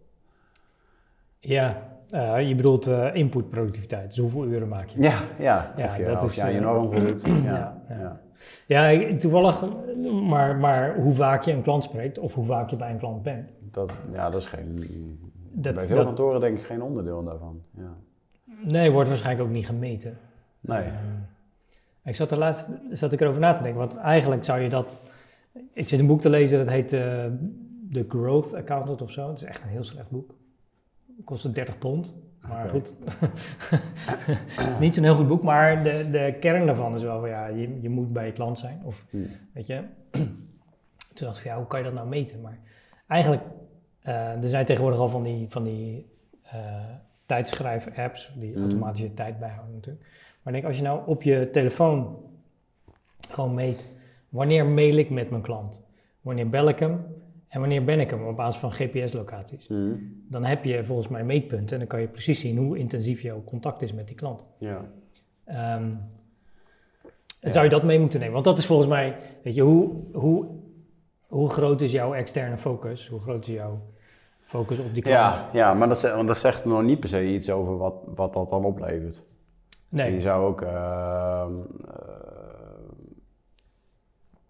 Ja, 1.40 1.93
eh, 2.14 2.48
je 2.48 2.56
bedoelt 2.56 2.88
eh, 2.88 3.16
inputproductiviteit, 3.16 4.08
dus 4.08 4.18
hoeveel 4.18 4.46
uren 4.46 4.68
maak 4.68 4.88
je? 4.88 5.02
Ja, 5.02 5.22
ja. 5.40 5.74
Ja, 5.78 5.86
of 5.86 5.98
je, 5.98 6.04
dat 6.06 6.24
of 6.24 6.30
is, 6.30 6.36
je 6.36 6.48
je 6.48 6.58
eh, 6.58 6.62
norm 6.62 6.92
voldoet. 6.92 7.22
Ja, 7.44 7.82
ja, 7.90 8.20
ja. 8.68 9.18
toevallig, 9.18 9.64
maar, 10.28 10.56
maar 10.56 10.96
hoe 10.96 11.14
vaak 11.14 11.44
je 11.44 11.52
een 11.52 11.62
klant 11.62 11.84
spreekt 11.84 12.18
of 12.20 12.34
hoe 12.34 12.46
vaak 12.46 12.70
je 12.70 12.76
bij 12.76 12.92
een 12.92 12.98
klant 12.98 13.24
bent. 13.24 13.50
Dat, 13.72 13.98
ja, 14.12 14.30
dat 14.30 14.42
is 14.42 14.48
geen, 14.48 14.76
Dat- 15.52 15.76
bij 15.76 15.86
veel 15.86 15.96
dat- 15.96 16.06
kantoren 16.06 16.40
denk 16.40 16.58
ik 16.58 16.64
geen 16.66 16.82
onderdeel 16.82 17.24
daarvan. 17.24 17.62
Ja. 17.78 17.94
Nee, 18.64 18.92
wordt 18.92 19.10
waarschijnlijk 19.10 19.48
ook 19.48 19.54
niet 19.56 19.66
gemeten. 19.66 20.18
Nee. 20.60 20.84
Ik 22.04 22.16
zat 22.16 22.32
er 22.32 22.38
laatst 22.38 22.70
zat 22.92 23.14
ik 23.14 23.22
erover 23.22 23.40
na 23.42 23.54
te 23.54 23.64
denken, 23.64 23.80
want 23.80 23.96
eigenlijk 23.98 24.44
zou 24.44 24.60
je 24.60 24.70
dat... 24.70 25.00
Ik 25.74 25.88
zit 25.90 26.00
een 26.00 26.08
boek 26.08 26.22
te 26.22 26.30
lezen, 26.30 26.58
dat 26.58 26.68
heet 26.68 26.90
The 26.90 28.06
Growth 28.10 28.54
Accountant 28.54 29.02
of 29.02 29.12
zo. 29.12 29.28
Het 29.30 29.42
is 29.42 29.48
echt 29.48 29.62
een 29.64 29.70
heel 29.70 29.84
slecht 29.84 30.10
boek. 30.10 30.34
Kostte 31.26 31.52
30 31.52 31.78
pond, 31.78 32.16
maar 32.48 32.70
goed. 32.70 32.96
het 34.56 34.70
is 34.70 34.80
niet 34.80 34.96
zo'n 34.96 35.04
heel 35.04 35.16
goed 35.16 35.28
boek, 35.28 35.44
maar 35.44 35.84
de, 35.84 36.08
de 36.12 36.36
kern 36.40 36.66
daarvan 36.66 36.96
is 36.96 37.02
wel 37.02 37.20
van 37.20 37.30
ja, 37.30 37.48
je, 37.48 37.82
je 37.82 37.90
moet 37.90 38.14
bij 38.14 38.26
je 38.26 38.32
klant 38.34 38.60
zijn. 38.60 38.82
Of 38.84 39.06
Hm. 39.10 39.18
weet 39.54 39.68
je, 39.68 39.82
toen 41.14 41.26
dacht 41.28 41.38
ik 41.38 41.42
van 41.44 41.52
ja, 41.52 41.58
hoe 41.58 41.68
kan 41.68 41.80
je 41.80 41.86
dat 41.86 41.94
nou 41.94 42.08
meten? 42.08 42.42
Maar 42.42 42.58
eigenlijk, 43.08 43.42
eh, 44.02 44.44
er 44.44 44.50
zijn 44.50 44.66
tegenwoordig 44.66 45.00
al 45.00 45.10
van 45.10 45.24
die, 45.24 45.46
van 45.50 45.64
die 45.64 46.06
eh, 46.44 46.60
tijdschrijf-apps, 47.26 48.32
die 48.36 48.52
Mhm. 48.52 48.62
automatisch 48.62 49.02
je 49.02 49.14
tijd 49.14 49.40
bijhouden 49.40 49.74
natuurlijk. 49.76 50.06
Maar 50.44 50.54
ik 50.54 50.62
denk, 50.62 50.66
als 50.66 50.78
je 50.78 50.84
nou 50.84 51.02
op 51.06 51.24
je 51.24 51.50
telefoon 51.52 52.18
gewoon 53.30 53.54
meet, 53.54 53.92
wanneer 54.30 54.66
mail 54.66 54.96
ik 54.98 55.10
met 55.10 55.30
mijn 55.30 55.42
klant? 55.42 55.82
Wanneer 56.22 56.50
bel 56.50 56.68
ik 56.68 56.80
hem? 56.80 57.06
En 57.54 57.60
wanneer 57.60 57.84
ben 57.84 58.00
ik 58.00 58.10
hem 58.10 58.24
op 58.28 58.36
basis 58.36 58.60
van 58.60 58.72
GPS-locaties? 58.72 59.68
Hm. 59.68 59.96
Dan 60.30 60.44
heb 60.44 60.64
je 60.64 60.84
volgens 60.84 61.08
mij 61.08 61.24
meetpunten 61.24 61.72
en 61.74 61.80
dan 61.80 61.88
kan 61.88 62.02
je 62.02 62.08
precies 62.08 62.40
zien 62.40 62.58
hoe 62.58 62.78
intensief 62.78 63.22
jouw 63.22 63.44
contact 63.44 63.82
is 63.82 63.94
met 63.94 64.08
die 64.08 64.16
klant. 64.16 64.46
Ja. 64.58 64.86
Ehm, 65.46 65.90
Ja. 67.40 67.52
Zou 67.52 67.64
je 67.64 67.70
dat 67.70 67.84
mee 67.84 68.00
moeten 68.00 68.20
nemen? 68.20 68.34
Want 68.34 68.46
dat 68.46 68.58
is 68.58 68.66
volgens 68.66 68.88
mij, 68.90 69.16
weet 69.44 69.56
je, 69.56 69.62
hoe, 69.62 69.94
hoe, 70.14 70.46
hoe 71.28 71.50
groot 71.50 71.82
is 71.82 71.92
jouw 71.92 72.14
externe 72.14 72.58
focus? 72.58 73.08
Hoe 73.08 73.20
groot 73.20 73.48
is 73.48 73.54
jouw 73.54 73.82
focus 74.42 74.80
op 74.80 74.94
die 74.94 75.04
klant? 75.04 75.36
Ja, 75.36 75.50
ja 75.54 75.74
maar 75.74 75.88
dat, 75.88 76.02
want 76.02 76.28
dat 76.28 76.38
zegt 76.38 76.66
nog 76.66 76.84
niet 76.84 77.00
per 77.00 77.10
se 77.10 77.34
iets 77.34 77.50
over 77.50 77.78
wat, 77.78 77.96
wat 78.16 78.34
dat 78.34 78.50
dan 78.50 78.66
oplevert. 78.66 79.16
Je 79.16 79.22
Nee, 79.90 80.22
zou 80.22 80.46
ook 80.48 80.62
ehm, 80.62 81.52
eh, 81.88 82.43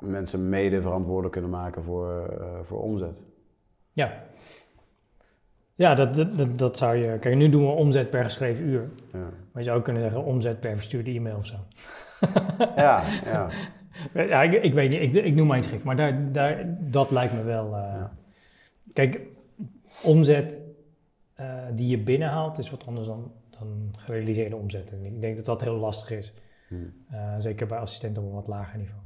mensen 0.03 0.49
mede 0.49 0.81
verantwoordelijk 0.81 1.31
kunnen 1.33 1.51
maken 1.51 1.83
voor, 1.83 2.27
eh, 2.39 2.59
voor 2.63 2.81
omzet. 2.81 3.21
ja. 3.91 4.23
Ja, 5.75 5.93
dat, 5.95 6.13
dat, 6.13 6.57
dat, 6.57 6.77
zou 6.77 6.97
je... 6.97 7.19
Kijk, 7.19 7.35
nu 7.35 7.49
doen 7.49 7.65
we 7.65 7.71
omzet 7.71 8.09
per 8.09 8.23
geschreven 8.23 8.65
uur. 8.65 8.89
Ja, 9.13 9.19
Maar 9.19 9.61
je 9.61 9.63
zou 9.63 9.77
ook 9.77 9.83
kunnen 9.83 10.01
zeggen 10.01 10.23
omzet 10.23 10.59
per 10.59 10.75
verstuurde 10.75 11.11
e-mail 11.11 11.37
of 11.37 11.45
zo. 11.45 11.55
ja, 12.75 13.03
ja. 13.25 13.49
Ja, 14.13 14.41
ik, 14.43 14.63
ik 14.63 14.73
weet 14.73 14.89
niet, 14.89 15.01
ik, 15.01 15.13
ik 15.25 15.35
noem 15.35 15.47
maar 15.47 15.57
iets 15.57 15.67
gek, 15.67 15.83
maar 15.83 15.95
daar, 15.95 16.31
daar, 16.31 16.77
dat 16.79 17.11
lijkt 17.11 17.33
me 17.33 17.43
wel... 17.43 17.65
eh, 17.75 17.81
Ja. 17.81 18.13
Kijk, 18.93 19.21
omzet 20.03 20.61
eh, 21.33 21.55
die 21.73 21.87
je 21.87 21.97
binnenhaalt 22.03 22.57
is 22.57 22.69
wat 22.69 22.85
anders 22.85 23.07
dan, 23.07 23.31
dan 23.59 23.93
gerealiseerde 23.97 24.55
omzet. 24.55 24.91
En 24.91 25.05
ik 25.05 25.21
denk 25.21 25.35
dat 25.35 25.45
dat 25.45 25.61
heel 25.61 25.77
lastig 25.77 26.17
is. 26.17 26.33
Hm. 26.67 26.75
Eh, 27.09 27.35
zeker 27.37 27.67
bij 27.67 27.77
assistenten 27.77 28.23
op 28.23 28.29
een 28.29 28.35
wat 28.35 28.47
lager 28.47 28.77
niveau. 28.77 29.01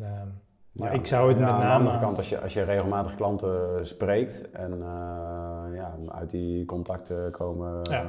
Ehm, 0.00 0.26
maar 0.72 0.92
Ja, 0.92 0.98
ik 0.98 1.06
zou 1.06 1.28
het 1.28 1.38
ja, 1.38 1.44
met 1.44 1.54
Aan 1.54 1.60
de 1.60 1.66
name... 1.66 1.78
andere 1.78 1.98
kant, 1.98 2.16
als 2.16 2.28
je, 2.28 2.40
als 2.40 2.52
je 2.52 2.62
regelmatig 2.62 3.14
klanten 3.14 3.86
spreekt 3.86 4.50
en 4.50 4.72
eh, 4.72 4.78
ja, 5.74 5.94
uit 6.08 6.30
die 6.30 6.64
contacten 6.64 7.30
komen, 7.30 7.80
Ja. 7.90 8.06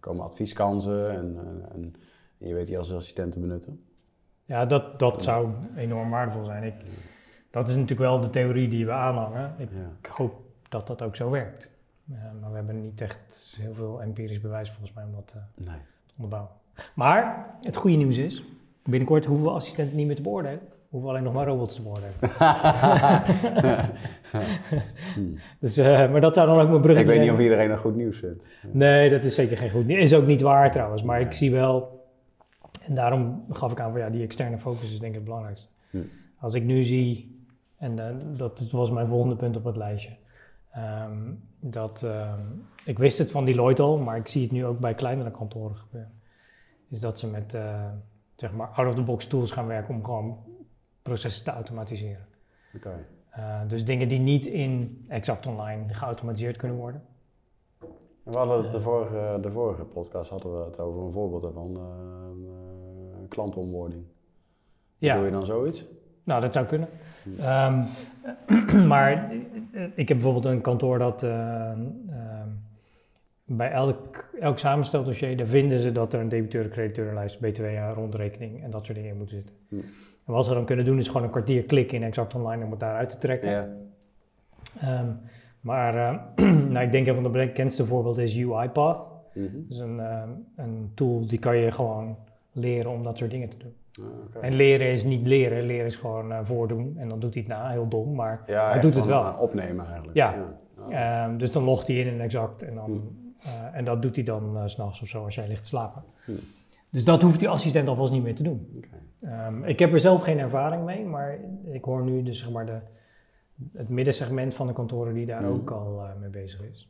komen 0.00 0.24
advieskansen 0.24 1.10
en, 1.10 1.36
en, 1.46 1.64
en 1.72 1.94
je 2.48 2.54
weet 2.54 2.66
die 2.66 2.78
als 2.78 2.92
assistent 2.92 3.32
te 3.32 3.38
benutten. 3.40 3.84
Ja, 4.44 4.66
dat, 4.66 4.98
dat 4.98 5.22
zou 5.22 5.48
enorm 5.76 6.10
waardevol 6.10 6.44
zijn. 6.44 6.62
Ik, 6.62 6.74
dat 7.50 7.68
is 7.68 7.74
natuurlijk 7.74 8.00
wel 8.00 8.20
de 8.20 8.30
theorie 8.30 8.68
die 8.68 8.86
we 8.86 8.92
aanhangen. 8.92 9.54
Ik 9.58 10.06
hoop 10.06 10.34
dat 10.68 10.86
dat 10.86 11.02
ook 11.02 11.16
zo 11.16 11.30
werkt. 11.30 11.70
Eh, 12.12 12.18
maar 12.40 12.50
we 12.50 12.56
hebben 12.56 12.82
niet 12.82 13.00
echt 13.00 13.54
heel 13.60 13.74
veel 13.74 14.02
empirisch 14.02 14.40
bewijs 14.40 14.68
volgens 14.70 14.92
mij 14.92 15.04
om 15.04 15.12
dat 15.12 15.34
eh, 15.36 15.66
Nee. 15.66 15.78
te 16.06 16.12
onderbouwen. 16.16 16.50
Maar 16.94 17.46
het 17.60 17.76
goede 17.76 17.96
nieuws 17.96 18.16
is, 18.18 18.44
binnenkort 18.84 19.24
hoeven 19.24 19.46
we 19.46 19.52
assistenten 19.52 19.96
niet 19.96 20.06
meer 20.06 20.16
te 20.16 20.22
beoordelen. 20.22 20.60
Hoeven 20.92 21.10
alleen 21.10 21.22
nog 21.22 21.32
maar 21.32 21.46
robots 21.46 21.74
te. 21.74 21.82
Hm. 25.12 25.20
Dus, 25.58 25.76
eh, 25.76 26.10
maar 26.10 26.20
dat 26.20 26.34
zou 26.34 26.46
dan 26.46 26.60
ook 26.60 26.68
mijn 26.68 26.80
brug 26.80 26.98
Ik 26.98 27.06
weet 27.06 27.20
niet 27.20 27.30
of 27.30 27.38
iedereen 27.38 27.68
dat 27.68 27.78
goed 27.78 27.96
nieuws 27.96 28.18
vindt. 28.18 28.46
Nee, 28.70 29.10
dat 29.10 29.24
is 29.24 29.34
zeker 29.34 29.56
geen 29.56 29.70
goed 29.70 29.86
nieuws. 29.86 30.02
Is 30.02 30.14
ook 30.14 30.26
niet 30.26 30.40
waar 30.40 30.70
trouwens, 30.70 31.02
maar 31.02 31.20
ik 31.20 31.32
zie 31.32 31.50
wel, 31.50 32.04
en 32.86 32.94
daarom 32.94 33.44
gaf 33.50 33.72
ik 33.72 33.80
aan 33.80 33.90
van 33.90 34.00
ja, 34.00 34.10
die 34.10 34.22
externe 34.22 34.58
focus 34.58 34.82
is 34.82 34.98
denk 34.98 35.10
ik 35.10 35.14
het 35.14 35.24
belangrijkste. 35.24 35.68
Hm. 35.90 35.98
Als 36.38 36.54
ik 36.54 36.64
nu 36.64 36.82
zie, 36.82 37.38
en 37.78 37.98
eh, 37.98 38.14
dat 38.36 38.68
was 38.70 38.90
mijn 38.90 39.06
volgende 39.06 39.36
punt 39.36 39.56
op 39.56 39.64
het 39.64 39.76
lijstje, 39.76 40.16
ehm, 40.70 41.32
dat 41.60 42.02
ehm, 42.02 42.40
ik 42.84 42.98
wist 42.98 43.18
het 43.18 43.30
van 43.30 43.44
Deloitte 43.44 43.82
al, 43.82 43.98
maar 43.98 44.16
ik 44.16 44.26
zie 44.26 44.42
het 44.42 44.52
nu 44.52 44.64
ook 44.64 44.78
bij 44.78 44.94
kleinere 44.94 45.30
kantoren 45.30 45.76
gebeuren, 45.76 46.12
is 46.88 47.00
dat 47.00 47.18
ze 47.18 47.26
met 47.30 47.54
eh, 47.54 47.84
zeg 48.36 48.52
maar 48.52 48.68
out-of-the-box 48.68 49.26
tools 49.26 49.50
gaan 49.50 49.66
werken 49.66 49.94
om 49.94 50.04
gewoon 50.04 50.38
processen 51.02 51.44
te 51.44 51.50
automatiseren. 51.50 52.26
Oké. 52.76 53.06
Eh, 53.30 53.60
dus 53.68 53.84
dingen 53.84 54.08
die 54.08 54.18
niet 54.18 54.46
in 54.46 55.04
Exact 55.08 55.46
Online 55.46 55.94
geautomatiseerd 55.94 56.56
kunnen 56.56 56.76
worden. 56.76 57.02
We 58.22 58.36
hadden 58.36 58.62
het 58.62 58.70
de 58.70 58.80
vorige, 58.80 59.38
de 59.40 59.50
vorige 59.50 59.84
podcast 59.84 60.30
hadden 60.30 60.58
we 60.58 60.64
het 60.64 60.78
over 60.78 61.02
een 61.02 61.12
voorbeeld 61.12 61.42
daarvan, 61.42 61.76
eh, 61.76 61.82
eh, 61.82 63.28
klantonboarding. 63.28 64.04
Ja. 64.98 65.14
Doe 65.16 65.24
je 65.24 65.30
dan 65.30 65.44
zoiets? 65.44 65.84
Nou, 66.24 66.40
dat 66.40 66.52
zou 66.52 66.66
kunnen. 66.66 66.88
Hm. 67.22 67.40
Ehm, 67.40 67.82
maar 68.92 69.30
eh, 69.72 69.82
ik 69.94 70.08
heb 70.08 70.16
bijvoorbeeld 70.16 70.44
een 70.44 70.60
kantoor 70.60 70.98
dat 70.98 71.22
eh, 71.22 71.70
ehm, 71.70 71.80
bij 73.44 73.70
elk, 73.70 74.28
elk 74.40 74.58
samensteldossier, 74.58 75.36
daar 75.36 75.46
vinden 75.46 75.80
ze 75.80 75.92
dat 75.92 76.12
er 76.12 76.20
een 76.20 76.28
debiteur, 76.28 76.68
crediteurenlijst, 76.68 77.40
btw, 77.40 77.64
rondrekening 77.94 78.62
en 78.62 78.70
dat 78.70 78.84
soort 78.84 78.96
dingen 78.96 79.10
in 79.10 79.16
moeten 79.16 79.36
zitten. 79.36 79.54
Hm. 79.68 79.76
En 80.26 80.32
wat 80.32 80.44
ze 80.44 80.54
dan 80.54 80.64
kunnen 80.64 80.84
doen 80.84 80.98
is 80.98 81.06
gewoon 81.06 81.22
een 81.22 81.30
kwartier 81.30 81.62
klikken 81.62 81.96
in 81.98 82.02
Exact 82.04 82.34
Online 82.34 82.64
om 82.64 82.70
het 82.70 82.80
daaruit 82.80 83.10
te 83.10 83.18
trekken. 83.18 83.76
Ehm, 84.80 85.06
maar 85.60 85.94
eh, 85.96 86.18
nou, 86.70 86.84
ik 86.84 86.92
denk 86.92 87.06
een 87.06 87.14
van 87.14 87.22
de 87.22 87.28
bekendste 87.28 87.86
voorbeelden 87.86 88.22
is 88.24 88.38
UiPath. 88.46 89.10
Mhm. 89.34 89.44
Dat 89.52 89.70
is 89.70 89.78
een, 89.78 90.00
ehm, 90.00 90.28
een 90.56 90.90
tool 90.94 91.26
die 91.26 91.38
kan 91.38 91.56
je 91.56 91.70
gewoon 91.70 92.16
leren 92.52 92.90
om 92.90 93.02
dat 93.02 93.18
soort 93.18 93.30
dingen 93.30 93.48
te 93.48 93.56
doen. 93.58 93.72
Ah. 94.00 94.44
En 94.44 94.54
leren 94.54 94.86
is 94.90 95.04
niet 95.04 95.26
leren, 95.26 95.62
leren 95.62 95.86
is 95.86 95.96
gewoon 95.96 96.32
eh, 96.32 96.38
voordoen 96.42 96.94
en 96.98 97.08
dan 97.08 97.20
doet 97.20 97.34
hij 97.34 97.42
het 97.42 97.52
na, 97.52 97.70
heel 97.70 97.88
dom, 97.88 98.14
maar 98.14 98.42
Ja, 98.46 98.70
hij 98.70 98.80
doet 98.80 98.94
het 98.94 99.06
wel. 99.06 99.24
eh, 99.24 99.40
opnemen 99.40 99.84
eigenlijk. 99.86 100.16
Ja. 100.16 100.34
Oh. 100.78 100.94
Ehm, 100.94 101.36
dus 101.36 101.52
dan 101.52 101.62
logt 101.64 101.86
hij 101.86 101.96
in 101.96 102.08
en 102.08 102.20
exact. 102.20 102.62
En, 102.62 102.74
dan, 102.74 102.84
Hmm. 102.84 103.32
eh, 103.42 103.78
en 103.78 103.84
dat 103.84 104.02
doet 104.02 104.14
hij 104.14 104.24
dan 104.24 104.58
s 104.68 104.72
s'nachts 104.72 105.02
of 105.02 105.08
zo 105.08 105.24
als 105.24 105.34
jij 105.34 105.48
ligt 105.48 105.62
te 105.62 105.68
slapen. 105.68 106.02
Hmm. 106.24 106.36
Dus 106.90 107.04
dat 107.04 107.22
hoeft 107.22 107.38
die 107.38 107.48
assistent 107.48 107.88
alvast 107.88 108.12
niet 108.12 108.22
meer 108.22 108.34
te 108.34 108.42
doen. 108.42 108.82
Ehm, 109.22 109.64
ik 109.64 109.78
heb 109.78 109.92
er 109.92 110.00
zelf 110.00 110.22
geen 110.22 110.38
ervaring 110.38 110.84
mee, 110.84 111.04
maar 111.04 111.38
ik 111.64 111.84
hoor 111.84 112.02
nu 112.02 112.22
dus 112.22 112.38
zeg 112.38 112.50
maar 112.50 112.66
de, 112.66 112.78
het 113.72 113.88
middensegment 113.88 114.54
van 114.54 114.66
de 114.66 114.72
kantoren 114.72 115.14
die 115.14 115.26
daar 115.26 115.42
Mhm. 115.42 115.52
ook 115.52 115.70
al 115.70 116.02
eh, 116.04 116.10
mee 116.20 116.28
bezig 116.30 116.62
is. 116.62 116.88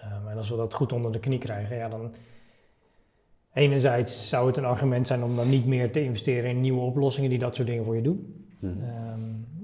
Ehm, 0.00 0.28
en 0.28 0.36
als 0.36 0.50
we 0.50 0.56
dat 0.56 0.74
goed 0.74 0.92
onder 0.92 1.12
de 1.12 1.18
knie 1.20 1.38
krijgen, 1.38 1.76
ja 1.76 1.88
dan... 1.88 2.14
Enerzijds 3.52 4.28
zou 4.28 4.46
het 4.46 4.56
een 4.56 4.64
argument 4.64 5.06
zijn 5.06 5.22
om 5.22 5.36
dan 5.36 5.48
niet 5.48 5.66
meer 5.66 5.92
te 5.92 6.02
investeren 6.02 6.50
in 6.50 6.60
nieuwe 6.60 6.80
oplossingen 6.80 7.30
die 7.30 7.38
dat 7.38 7.54
soort 7.54 7.68
dingen 7.68 7.84
voor 7.84 7.96
je 7.96 8.02
doen. 8.02 8.46
Hm. 8.58 8.66
Ehm, 8.66 9.20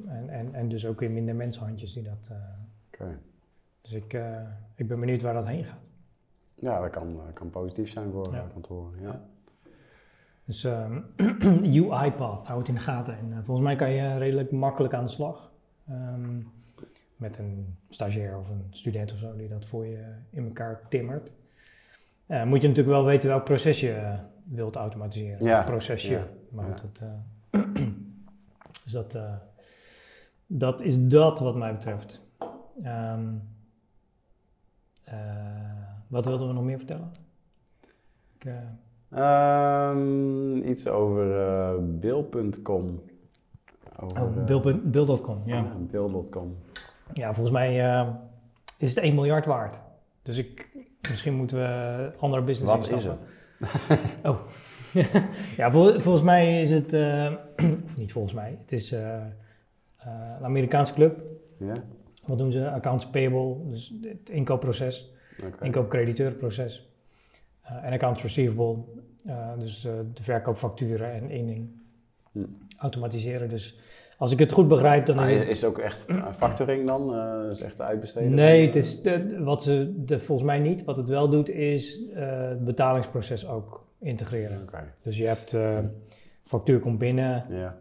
en, 0.09 0.29
en, 0.29 0.55
en 0.55 0.69
dus 0.69 0.87
ook 0.87 1.03
in 1.03 1.13
minder 1.15 1.35
mensenhandjes 1.35 1.93
die 1.93 2.03
dat... 2.03 2.31
Oké. 2.93 3.19
dus 3.83 3.93
ik, 3.93 4.13
eh, 4.13 4.41
ik 4.75 4.89
ben 4.89 5.01
benieuwd 5.01 5.23
waar 5.23 5.35
dat 5.35 5.47
heen 5.47 5.65
gaat. 5.65 5.91
Ja, 6.55 6.81
dat 6.81 6.91
kan, 6.91 7.21
kan 7.33 7.51
positief 7.51 7.91
zijn 7.91 8.11
voor 8.11 8.33
Ja. 8.33 8.47
kantoren. 8.53 9.01
Ja. 9.01 9.21
Dus 10.45 10.65
ehm 10.65 11.01
UiPath, 11.91 12.47
hou 12.47 12.59
het 12.59 12.69
in 12.69 12.75
de 12.75 12.81
gaten. 12.81 13.19
En 13.19 13.33
eh, 13.33 13.39
volgens 13.43 13.67
mij 13.67 13.77
kan 13.77 13.91
je 13.91 14.19
redelijk 14.19 14.51
makkelijk 14.51 14.95
aan 14.95 15.05
de 15.05 15.11
slag. 15.11 15.51
Ehm, 15.89 16.39
met 17.17 17.39
een 17.39 17.77
stagiair 17.89 18.39
of 18.39 18.49
een 18.49 18.67
student 18.71 19.13
of 19.13 19.19
zo 19.19 19.37
die 19.37 19.49
dat 19.49 19.65
voor 19.67 19.87
je 19.87 20.15
in 20.31 20.45
elkaar 20.45 20.81
timmert. 20.89 21.33
Eh, 22.27 22.45
moet 22.45 22.63
je 22.63 22.69
natuurlijk 22.69 22.97
wel 22.97 23.05
weten 23.05 23.29
welk 23.29 23.45
proces 23.45 23.81
je 23.81 23.93
eh, 23.93 24.19
wilt 24.45 24.77
automatiseren. 24.77 25.45
Ja, 25.45 25.59
Of 25.59 25.65
procesje. 25.65 26.13
ja, 26.13 26.25
Maar 26.49 26.69
ja. 26.69 26.75
dat, 26.75 27.03
dus 28.85 28.93
dat, 28.93 29.19
dat 30.47 30.81
is 30.81 31.09
dat 31.09 31.39
wat 31.41 31.57
mij 31.57 31.73
betreft. 31.73 32.23
Ehm, 32.83 33.29
eh, 35.05 35.17
wat 36.07 36.27
wilden 36.27 36.49
we 36.49 36.53
nog 36.55 36.65
meer 36.65 36.79
vertellen? 36.79 37.13
Ik, 38.39 38.53
eh, 39.15 39.23
Ehm, 39.23 40.57
iets 40.57 40.89
over 40.89 41.41
eh 41.41 41.71
Bill.com. 41.81 43.03
Over, 44.01 44.23
Oh, 44.23 44.37
eh, 44.37 44.45
Bill- 44.45 44.81
Bill.com, 44.85 45.39
ja. 45.47 45.73
Bill.com. 45.79 46.57
Ja, 47.13 47.35
volgens 47.35 47.51
mij 47.57 47.85
eh, 48.01 48.09
is 48.79 48.95
het 48.95 49.05
1 49.05 49.15
miljard 49.15 49.47
waard. 49.47 49.81
Dus 50.23 50.37
ik, 50.39 50.69
misschien 51.09 51.35
moeten 51.35 51.57
we 51.57 52.11
andere 52.19 52.43
business 52.43 52.73
Wat 52.73 52.93
is 52.93 53.05
het? 53.05 53.17
Oh. 54.25 54.39
ja, 55.57 55.71
vol- 55.73 56.01
volgens 56.01 56.25
mij 56.25 56.63
is 56.63 56.71
het, 56.71 56.93
eh, 56.93 57.33
of 57.85 57.97
niet 57.97 58.13
volgens 58.13 58.35
mij, 58.35 58.59
het 58.61 58.73
is 58.73 58.91
een 58.91 60.45
Amerikaanse 60.45 60.95
club. 60.95 61.21
Ja? 61.59 61.75
Wat 62.27 62.39
doen 62.39 62.53
ze? 62.53 62.71
Accounts 62.71 63.07
payable, 63.07 63.57
dus 63.69 63.95
het 64.03 64.29
inkoopproces, 64.31 65.13
inkoop-crediteurproces. 65.61 66.89
Eh, 67.65 67.85
en 67.85 67.93
accounts 67.93 68.23
receivable, 68.23 68.77
eh, 69.27 69.59
dus 69.59 69.85
eh, 69.85 69.93
de 70.15 70.23
verkoopfacturen 70.23 71.13
en 71.13 71.31
inning. 71.31 71.69
Hm. 72.33 72.45
Automatiseren. 72.79 73.49
Dus 73.49 73.79
als 74.19 74.33
ik 74.33 74.39
het 74.39 74.53
goed 74.53 74.69
begrijp, 74.69 75.07
dan 75.07 75.21
is 75.21 75.39
het... 75.39 75.49
is 75.49 75.61
het 75.61 75.71
ook 75.71 75.79
echt 75.79 76.07
factoring 76.37 76.87
dan? 76.87 77.15
Eh 77.15 77.51
is 77.51 77.61
echt 77.61 77.81
uitbesteden? 77.81 78.35
Nee, 78.35 78.67
het 78.67 78.77
is 78.77 79.03
de, 79.03 79.43
wat 79.43 79.63
ze 79.63 79.93
de, 80.05 80.21
volgens 80.21 80.47
mij 80.47 80.59
niet. 80.59 80.85
Wat 80.85 80.97
het 80.97 81.09
wel 81.09 81.29
doet, 81.29 81.49
is 81.49 82.01
het 82.13 82.65
betalingsproces 82.65 83.49
ook 83.49 83.87
integreren. 83.99 84.69
Dus 85.03 85.17
je 85.17 85.27
hebt 85.27 85.55
eh 85.55 85.79
factuur 86.43 86.81
komt 86.81 86.99
binnen, 86.99 87.45
Ja. 87.49 87.77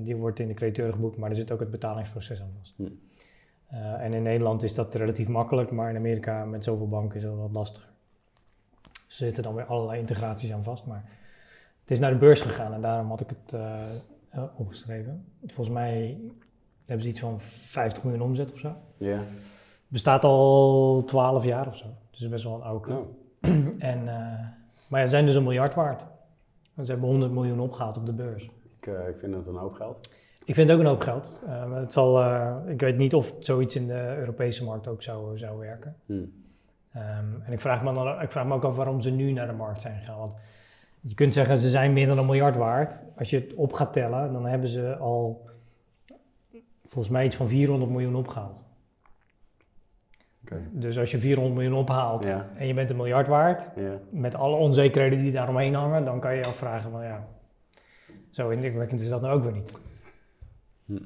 die 0.00 0.16
wordt 0.16 0.38
in 0.38 0.48
de 0.48 0.54
crediteur 0.54 0.92
geboekt, 0.92 1.16
maar 1.16 1.30
er 1.30 1.36
zit 1.36 1.50
ook 1.50 1.60
het 1.60 1.70
betalingsproces 1.70 2.40
aan 2.40 2.52
vast. 2.58 2.74
Hm. 2.76 2.84
En 3.98 4.12
in 4.12 4.22
Nederland 4.22 4.62
is 4.62 4.74
dat 4.74 4.94
relatief 4.94 5.28
makkelijk, 5.28 5.70
maar 5.70 5.90
in 5.90 5.96
Amerika 5.96 6.44
met 6.44 6.64
zoveel 6.64 6.88
banken 6.88 7.16
is 7.16 7.22
dat 7.22 7.36
wat 7.36 7.52
lastiger. 7.52 7.93
Er 9.14 9.20
zitten 9.20 9.42
dan 9.42 9.54
weer 9.54 9.64
allerlei 9.64 9.98
integraties 10.00 10.52
aan 10.52 10.64
vast, 10.64 10.86
maar 10.86 11.04
het 11.80 11.90
is 11.90 11.98
naar 11.98 12.10
de 12.10 12.18
beurs 12.18 12.40
gegaan 12.40 12.72
en 12.72 12.80
daarom 12.80 13.08
had 13.08 13.20
ik 13.20 13.28
het 13.28 13.52
eh, 13.52 13.82
eh, 14.28 14.42
opgeschreven. 14.56 15.24
Volgens 15.46 15.76
mij 15.76 16.18
hebben 16.84 17.04
ze 17.04 17.10
iets 17.10 17.20
van 17.20 17.40
50 17.40 18.04
miljoen 18.04 18.22
omzet 18.22 18.52
of 18.52 18.58
zo. 18.58 18.76
Ja. 18.96 19.18
Bestaat 19.88 20.24
al 20.24 21.02
12 21.06 21.44
jaar 21.44 21.66
of 21.66 21.76
zo. 21.76 21.86
Dus 22.10 22.28
best 22.28 22.44
wel 22.44 22.54
een 22.54 22.62
oude 22.62 22.84
club. 22.84 22.98
Oh. 22.98 23.52
En, 23.90 24.08
eh, 24.08 24.48
maar 24.88 25.00
ja, 25.00 25.04
ze 25.04 25.10
zijn 25.10 25.26
dus 25.26 25.34
een 25.34 25.42
miljard 25.42 25.74
waard. 25.74 26.04
Ze 26.76 26.90
hebben 26.90 27.08
100 27.08 27.32
miljoen 27.32 27.60
opgehaald 27.60 27.96
op 27.96 28.06
de 28.06 28.12
beurs. 28.12 28.44
Ik, 28.44 28.86
ik 28.86 29.18
vind 29.18 29.34
het 29.34 29.46
een 29.46 29.56
hoop 29.56 29.74
geld. 29.74 30.14
Ik 30.44 30.54
vind 30.54 30.68
het 30.68 30.76
ook 30.76 30.84
een 30.84 30.90
hoop 30.90 31.00
geld. 31.00 31.42
Het 31.70 31.92
zal, 31.92 32.22
ik 32.68 32.80
weet 32.80 32.96
niet 32.96 33.14
of 33.14 33.34
zoiets 33.38 33.76
in 33.76 33.86
de 33.86 34.16
Europese 34.18 34.64
markt 34.64 34.88
ook 34.88 35.02
zou, 35.02 35.38
zou 35.38 35.58
werken. 35.58 35.96
Hm. 36.06 36.24
Ehm, 36.94 37.24
en 37.44 37.52
ik 37.52 37.60
vraag, 37.60 37.82
me 37.82 37.92
dan, 37.92 38.20
ik 38.20 38.30
vraag 38.32 38.46
me 38.46 38.54
ook 38.54 38.64
af 38.64 38.76
waarom 38.76 39.00
ze 39.00 39.10
nu 39.10 39.32
naar 39.32 39.46
de 39.46 39.52
markt 39.52 39.80
zijn 39.80 39.98
gegaan. 39.98 40.18
Want 40.18 40.34
je 41.00 41.14
kunt 41.14 41.32
zeggen 41.32 41.58
ze 41.58 41.68
zijn 41.68 41.92
meer 41.92 42.06
dan 42.06 42.18
een 42.18 42.26
miljard 42.26 42.56
waard. 42.56 43.04
Als 43.16 43.30
je 43.30 43.38
het 43.38 43.54
op 43.54 43.72
gaat 43.72 43.92
tellen, 43.92 44.32
dan 44.32 44.46
hebben 44.46 44.68
ze 44.68 44.96
al 44.96 45.48
volgens 46.86 47.12
mij 47.14 47.24
iets 47.24 47.36
van 47.36 47.48
400 47.48 47.90
miljoen 47.90 48.14
opgehaald. 48.16 48.64
Dus 50.70 50.98
als 50.98 51.10
je 51.10 51.18
400 51.18 51.54
miljoen 51.54 51.78
ophaalt 51.78 52.24
Ja. 52.24 52.48
en 52.56 52.66
je 52.66 52.74
bent 52.74 52.90
een 52.90 52.96
miljard 52.96 53.26
waard, 53.28 53.70
Ja. 53.76 53.98
met 54.10 54.34
alle 54.34 54.56
onzekerheden 54.56 55.22
die 55.22 55.32
daaromheen 55.32 55.74
hangen, 55.74 56.04
dan 56.04 56.20
kan 56.20 56.32
je 56.32 56.38
je 56.38 56.46
afvragen 56.46 56.90
van 56.90 57.04
ja, 57.04 57.26
zo 58.30 58.48
indrukwekkend 58.48 59.00
is 59.00 59.08
dat 59.08 59.20
nou 59.20 59.34
ook 59.36 59.42
weer 59.42 59.52
niet. 59.52 59.74
Hm. 60.86 60.98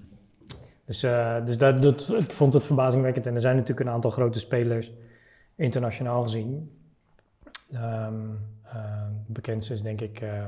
Dus, 0.84 1.02
eh, 1.02 1.44
dus 1.44 1.58
dat, 1.58 1.82
dat, 1.82 2.14
ik 2.18 2.32
vond 2.32 2.52
het 2.52 2.66
verbazingwekkend 2.66 3.26
en 3.26 3.34
er 3.34 3.40
zijn 3.40 3.56
natuurlijk 3.56 3.86
een 3.86 3.92
aantal 3.94 4.10
grote 4.10 4.38
spelers 4.38 4.92
internationaal 5.58 6.22
gezien. 6.22 6.70
Ehm 7.72 8.14
eh, 8.72 9.06
de 9.26 9.32
bekendste 9.32 9.72
is 9.72 9.82
denk 9.82 10.00
ik 10.00 10.20
eh 10.20 10.44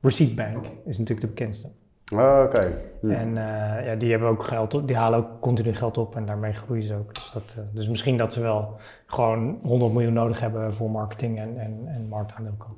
Receipt 0.00 0.36
Bank 0.36 0.66
is 0.84 0.98
natuurlijk 0.98 1.20
de 1.20 1.26
bekendste. 1.26 1.68
Oh, 2.14 2.42
Oké. 2.44 2.72
Hm. 3.00 3.10
En 3.10 3.28
eh, 3.36 3.86
ja, 3.86 3.94
die 3.94 4.10
hebben 4.10 4.28
ook 4.28 4.44
geld 4.44 4.74
op, 4.74 4.86
die 4.86 4.96
halen 4.96 5.18
ook 5.18 5.40
continu 5.40 5.74
geld 5.74 5.98
op 5.98 6.16
en 6.16 6.26
daarmee 6.26 6.52
groeien 6.52 6.84
ze 6.84 6.94
ook. 6.94 7.14
Dus, 7.14 7.30
dat, 7.32 7.54
eh, 7.58 7.64
dus 7.72 7.88
misschien 7.88 8.16
dat 8.16 8.32
ze 8.32 8.40
wel 8.40 8.76
gewoon 9.06 9.58
100 9.62 9.92
miljoen 9.92 10.12
nodig 10.12 10.40
hebben 10.40 10.74
voor 10.74 10.90
marketing 10.90 11.38
en, 11.38 11.58
en, 11.58 11.82
en 11.86 12.08
marktaandeel 12.08 12.54
kopen. 12.58 12.76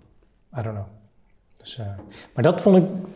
I 0.59 0.63
don't 0.63 0.75
know. 0.75 0.87
Dus, 1.57 1.81
maar 2.35 2.45
dat 2.45 2.61
vond 2.61 2.77
ik 2.77 3.15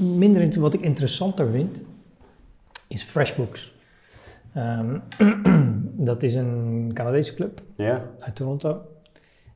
minder, 0.00 0.60
wat 0.60 0.74
ik 0.74 0.80
interessanter 0.80 1.50
vind, 1.50 1.82
is 2.88 3.02
FreshBooks. 3.02 3.74
Ehm, 4.54 4.98
dat 6.04 6.22
is 6.22 6.34
een 6.34 6.90
Canadese 6.94 7.34
club 7.34 7.62
Ja? 7.74 8.02
uit 8.18 8.34
Toronto. 8.36 8.80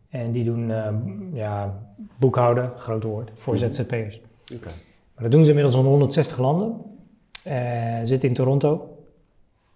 En 0.09 0.33
die 0.33 0.45
doen 0.45 0.71
eh, 0.71 0.89
ja, 1.33 1.79
boekhouden, 2.19 2.73
groot 2.77 3.03
woord, 3.05 3.31
voor 3.35 3.55
Mhm. 3.55 3.73
ZZP'ers. 3.73 4.21
Oké. 4.55 4.69
Maar 5.15 5.23
dat 5.23 5.31
doen 5.31 5.43
ze 5.45 5.49
inmiddels 5.49 5.77
in 5.77 5.85
160 5.85 6.39
landen. 6.39 6.77
Eh 7.45 8.01
zitten 8.03 8.29
in 8.29 8.35
Toronto. 8.35 8.89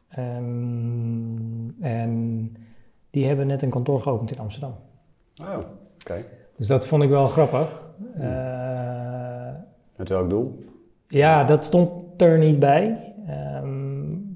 Ehm, 0.08 1.68
en 1.80 2.52
die 3.10 3.26
hebben 3.26 3.46
net 3.46 3.62
een 3.62 3.70
kantoor 3.70 4.00
geopend 4.02 4.30
in 4.30 4.38
Amsterdam. 4.38 4.74
Oh, 5.42 5.58
oké. 6.02 6.24
Dus 6.56 6.66
dat 6.66 6.86
vond 6.86 7.02
ik 7.02 7.08
wel 7.08 7.26
grappig. 7.26 7.82
Eh, 8.18 9.50
Met 9.96 10.08
welk 10.08 10.30
doel? 10.30 10.64
ja, 11.08 11.44
dat 11.44 11.64
stond 11.64 11.90
er 12.22 12.38
niet 12.38 12.58
bij. 12.58 13.12
Ehm, 13.26 13.77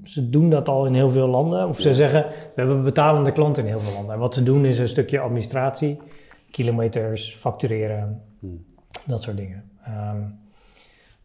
ze 0.03 0.29
doen 0.29 0.49
dat 0.49 0.69
al 0.69 0.85
in 0.85 0.93
heel 0.93 1.09
veel 1.09 1.27
landen. 1.27 1.67
Of 1.67 1.79
ze 1.79 1.93
zeggen, 1.93 2.21
we 2.29 2.51
hebben 2.61 2.83
betalende 2.83 3.31
klanten 3.31 3.63
in 3.63 3.69
heel 3.69 3.79
veel 3.79 3.93
landen. 3.93 4.13
En 4.13 4.19
wat 4.19 4.33
ze 4.33 4.43
doen 4.43 4.65
is 4.65 4.79
een 4.79 4.87
stukje 4.87 5.19
administratie, 5.19 5.97
kilometers, 6.51 7.35
factureren, 7.39 8.21
Hm. 8.39 8.47
dat 9.05 9.21
soort 9.21 9.37
dingen. 9.37 9.63
Ehm, 9.85 10.21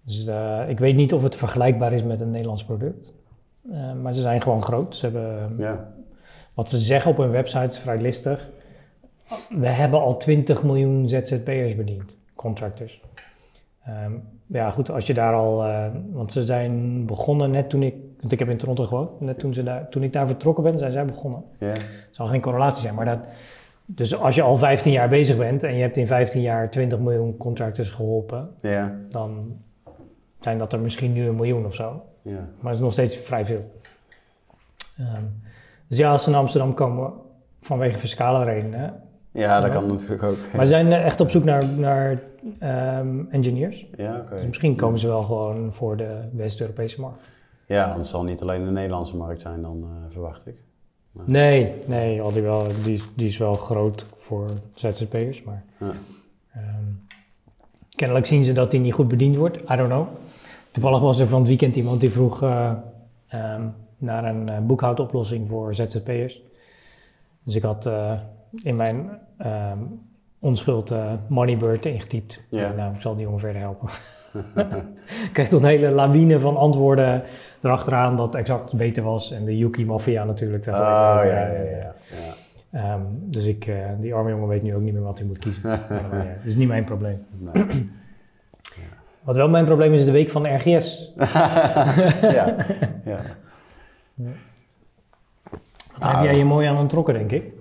dus 0.02 0.26
eh, 0.26 0.60
ik 0.68 0.78
weet 0.78 0.96
niet 0.96 1.12
of 1.12 1.22
het 1.22 1.36
vergelijkbaar 1.36 1.92
is 1.92 2.02
met 2.02 2.20
een 2.20 2.30
Nederlands 2.30 2.64
product. 2.64 3.14
Eh, 3.72 3.92
maar 3.92 4.12
ze 4.14 4.20
zijn 4.20 4.42
gewoon 4.42 4.62
groot. 4.62 4.96
Ze 4.96 5.04
hebben, 5.04 5.52
Ja. 5.56 5.92
Wat 6.54 6.70
ze 6.70 6.78
zeggen 6.78 7.10
op 7.10 7.16
hun 7.16 7.30
website 7.30 7.64
is 7.66 7.78
vrij 7.78 8.00
listig. 8.00 8.48
We 9.48 9.66
hebben 9.66 10.00
al 10.00 10.16
20 10.16 10.62
miljoen 10.62 11.08
ZZP'ers 11.08 11.76
bediend, 11.76 12.16
contractors. 12.34 13.00
Ehm, 13.84 14.12
ja, 14.46 14.70
goed, 14.70 14.90
als 14.90 15.06
je 15.06 15.14
daar 15.14 15.32
al... 15.34 15.64
eh, 15.64 15.86
want 16.12 16.32
ze 16.32 16.44
zijn 16.44 17.06
begonnen 17.06 17.50
net 17.50 17.70
toen 17.70 17.82
ik... 17.82 17.94
Want 18.20 18.32
ik 18.32 18.38
heb 18.38 18.48
in 18.48 18.56
Toronto 18.56 18.84
gewoond. 18.84 19.20
Net 19.20 19.38
toen, 19.38 19.54
ze 19.54 19.62
daar, 19.62 19.88
toen 19.88 20.02
ik 20.02 20.12
daar 20.12 20.26
vertrokken 20.26 20.64
ben, 20.64 20.78
zijn 20.78 20.92
zij 20.92 21.04
begonnen. 21.04 21.42
Ja. 21.58 21.74
Zal 22.10 22.26
geen 22.26 22.40
correlatie 22.40 22.82
zijn, 22.82 22.94
maar 22.94 23.04
dat... 23.04 23.18
Dus 23.90 24.16
als 24.16 24.34
je 24.34 24.42
al 24.42 24.56
15 24.58 24.92
jaar 24.92 25.08
bezig 25.08 25.36
bent 25.36 25.62
en 25.62 25.74
je 25.74 25.80
hebt 25.82 25.96
in 25.96 26.06
15 26.06 26.40
jaar 26.40 26.70
20 26.70 26.98
miljoen 26.98 27.36
contractors 27.36 27.90
geholpen, 27.90 28.50
Ja. 28.60 28.94
dan 29.08 29.56
zijn 30.40 30.58
dat 30.58 30.72
er 30.72 30.80
misschien 30.80 31.12
nu 31.12 31.26
een 31.28 31.34
miljoen 31.34 31.66
of 31.66 31.74
zo. 31.74 32.02
Ja. 32.22 32.32
Maar 32.32 32.46
dat 32.62 32.72
is 32.74 32.78
nog 32.80 32.92
steeds 32.92 33.16
vrij 33.16 33.44
veel. 33.44 33.70
Ehm, 34.98 35.22
dus 35.86 35.98
ja, 35.98 36.10
als 36.12 36.24
ze 36.24 36.30
naar 36.30 36.40
Amsterdam 36.40 36.74
komen 36.74 37.12
vanwege 37.60 37.98
fiscale 37.98 38.44
redenen. 38.44 39.02
Ja, 39.32 39.60
dat 39.60 39.70
kan 39.70 39.86
natuurlijk 39.86 40.22
ook. 40.22 40.36
Maar 40.54 40.64
ze 40.66 40.70
zijn 40.70 40.92
eh, 40.92 41.04
echt 41.04 41.20
op 41.20 41.30
zoek 41.30 41.44
naar, 41.44 41.66
naar 41.76 42.20
ehm, 42.58 43.20
engineers. 43.30 43.86
Ja, 43.96 44.16
oké. 44.16 44.34
Dus 44.34 44.46
misschien 44.46 44.76
komen 44.76 44.98
ze 44.98 45.06
wel 45.06 45.22
gewoon 45.22 45.72
voor 45.72 45.96
de 45.96 46.18
West-Europese 46.32 47.00
markt. 47.00 47.30
Ja, 47.68 47.84
want 47.86 47.96
het 47.98 48.06
zal 48.06 48.24
niet 48.24 48.42
alleen 48.42 48.64
de 48.64 48.70
Nederlandse 48.70 49.16
markt 49.16 49.40
zijn 49.40 49.62
dan, 49.62 49.82
eh, 49.82 50.12
verwacht 50.12 50.46
ik. 50.46 50.54
Nee, 51.24 51.72
nee, 51.86 52.22
al 52.22 52.32
die, 52.32 52.42
wel, 52.42 52.66
die, 52.84 52.94
is- 52.94 53.14
die 53.14 53.26
is 53.26 53.36
wel 53.38 53.54
groot 53.54 54.04
voor 54.16 54.46
ZZP'ers, 54.74 55.42
maar 55.42 55.64
Ja. 55.78 55.92
ehm, 56.52 56.84
kennelijk 57.96 58.26
zien 58.26 58.44
ze 58.44 58.52
dat 58.52 58.70
die 58.70 58.80
niet 58.80 58.92
goed 58.94 59.08
bediend 59.08 59.36
wordt. 59.36 59.56
I 59.56 59.76
don't 59.76 59.88
know. 59.90 60.06
Toevallig 60.70 61.00
was 61.00 61.18
er 61.18 61.28
van 61.28 61.38
het 61.38 61.48
weekend 61.48 61.76
iemand 61.76 62.00
die 62.00 62.10
vroeg 62.10 62.42
eh, 62.42 62.72
ehm, 63.28 63.62
naar 63.98 64.24
een 64.24 64.48
eh, 64.48 64.58
boekhoudoplossing 64.60 65.48
voor 65.48 65.74
ZZP'ers. 65.74 66.42
Dus 67.42 67.54
ik 67.54 67.62
had 67.62 67.90
in 68.62 68.76
mijn 68.76 69.18
ehm, 69.38 69.78
onschuld 70.38 70.90
eh, 70.90 71.12
Moneybird 71.26 71.86
ingetypt. 71.86 72.42
Ja. 72.48 72.72
Nou, 72.72 72.94
ik 72.94 73.00
zal 73.00 73.14
die 73.14 73.24
jongen 73.24 73.40
verder 73.40 73.60
helpen. 73.60 73.88
ik 75.26 75.30
kreeg 75.32 75.48
tot 75.48 75.60
een 75.60 75.68
hele 75.68 75.90
lawine 75.90 76.40
van 76.40 76.56
antwoorden 76.56 77.22
erachteraan 77.60 78.16
dat 78.16 78.34
exact 78.34 78.72
beter 78.72 79.02
was. 79.02 79.30
En 79.30 79.44
de 79.44 79.58
Yuki 79.58 79.86
Mafia 79.86 80.24
natuurlijk. 80.24 80.66
Oh, 80.66 80.72
daar 80.72 81.26
ja, 81.26 81.32
ja, 81.32 81.46
ja. 81.46 81.54
eh, 81.54 81.80
ja. 81.80 81.94
Ehm, 82.70 83.00
dus 83.10 83.44
ik, 83.44 83.66
eh, 83.66 83.76
die 84.00 84.14
arme 84.14 84.30
jongen 84.30 84.48
weet 84.48 84.62
nu 84.62 84.74
ook 84.74 84.80
niet 84.82 84.92
meer 84.92 85.02
wat 85.02 85.18
hij 85.18 85.26
moet 85.26 85.38
kiezen. 85.38 85.62
Maar, 85.68 86.12
eh, 86.12 86.34
dat 86.36 86.44
is 86.44 86.56
niet 86.56 86.68
mijn 86.68 86.84
probleem. 86.84 87.26
Nee. 87.38 87.90
Wat 89.22 89.36
wel 89.36 89.48
mijn 89.48 89.64
probleem 89.64 89.92
is, 89.92 89.98
is 89.98 90.06
de 90.06 90.12
week 90.12 90.30
van 90.30 90.42
de 90.42 90.48
RGS. 90.48 91.12
ja. 92.36 92.56
ja. 93.04 93.20
Heb 95.98 96.22
jij 96.22 96.36
je 96.36 96.44
mooi 96.44 96.66
aan 96.66 96.78
ontrokken, 96.78 97.14
denk 97.14 97.32
ik. 97.32 97.52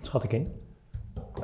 Schat 0.00 0.24
ik 0.24 0.32
in. 0.32 0.59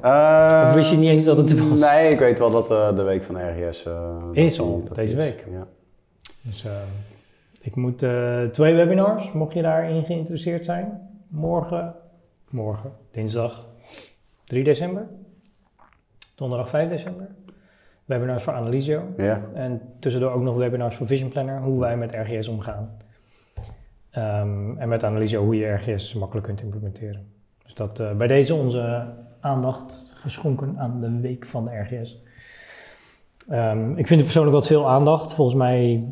Eh, 0.03 0.65
Of 0.69 0.75
wist 0.75 0.91
je 0.91 0.97
niet 0.97 1.09
eens 1.09 1.25
dat 1.25 1.37
het 1.37 1.69
was? 1.69 1.81
Nee, 1.81 2.11
ik 2.13 2.19
weet 2.19 2.39
wel 2.39 2.51
dat 2.51 2.71
eh, 2.71 2.97
de 2.97 3.03
week 3.03 3.23
van 3.25 3.37
RGS... 3.51 3.85
eh, 3.87 4.17
Is 4.33 4.61
al, 4.61 4.89
deze 4.93 5.17
week. 5.17 5.45
Ja. 5.51 5.67
Dus 6.43 6.65
ehm, 6.65 6.75
ik 7.61 7.77
moet 7.77 8.03
eh, 8.03 8.43
twee 8.45 8.75
webinars, 8.75 9.33
mocht 9.33 9.53
je 9.55 9.63
daarin 9.63 10.05
geïnteresseerd 10.05 10.65
zijn. 10.65 11.09
Morgen, 11.29 11.95
morgen, 12.51 12.93
dinsdag 13.11 13.67
3 14.45 14.65
december. 14.65 15.07
Donderdag 16.35 16.69
5 16.69 16.89
december. 16.89 17.27
Webinars 18.05 18.43
voor 18.43 18.53
Analysio. 18.53 19.03
ja. 19.17 19.41
En 19.55 19.81
tussendoor 20.01 20.31
ook 20.33 20.43
nog 20.43 20.57
webinars 20.57 20.97
voor 20.97 21.07
Vision 21.07 21.29
Planner, 21.29 21.61
hoe 21.61 21.81
wij 21.81 21.97
met 21.97 22.13
RGS 22.13 22.49
omgaan. 22.49 22.97
Ehm, 24.11 24.79
en 24.79 24.89
met 24.89 25.05
Analysio 25.05 25.43
hoe 25.43 25.57
je 25.57 25.67
RGS 25.67 26.15
makkelijk 26.15 26.47
kunt 26.47 26.61
implementeren. 26.63 27.27
Dus 27.65 27.75
dat 27.75 28.01
eh, 28.01 28.13
bij 28.13 28.27
deze 28.27 28.55
onze 28.55 29.07
aandacht 29.47 30.13
geschonken 30.17 30.79
aan 30.79 31.01
de 31.01 31.21
week 31.21 31.47
van 31.47 31.65
de 31.65 31.71
RGS. 31.79 32.23
Ehm, 33.49 33.91
ik 33.91 34.07
vind 34.07 34.09
het 34.09 34.23
persoonlijk 34.25 34.55
wat 34.57 34.67
veel 34.67 34.89
aandacht. 34.89 35.35
Volgens 35.35 35.57
mij 35.57 36.05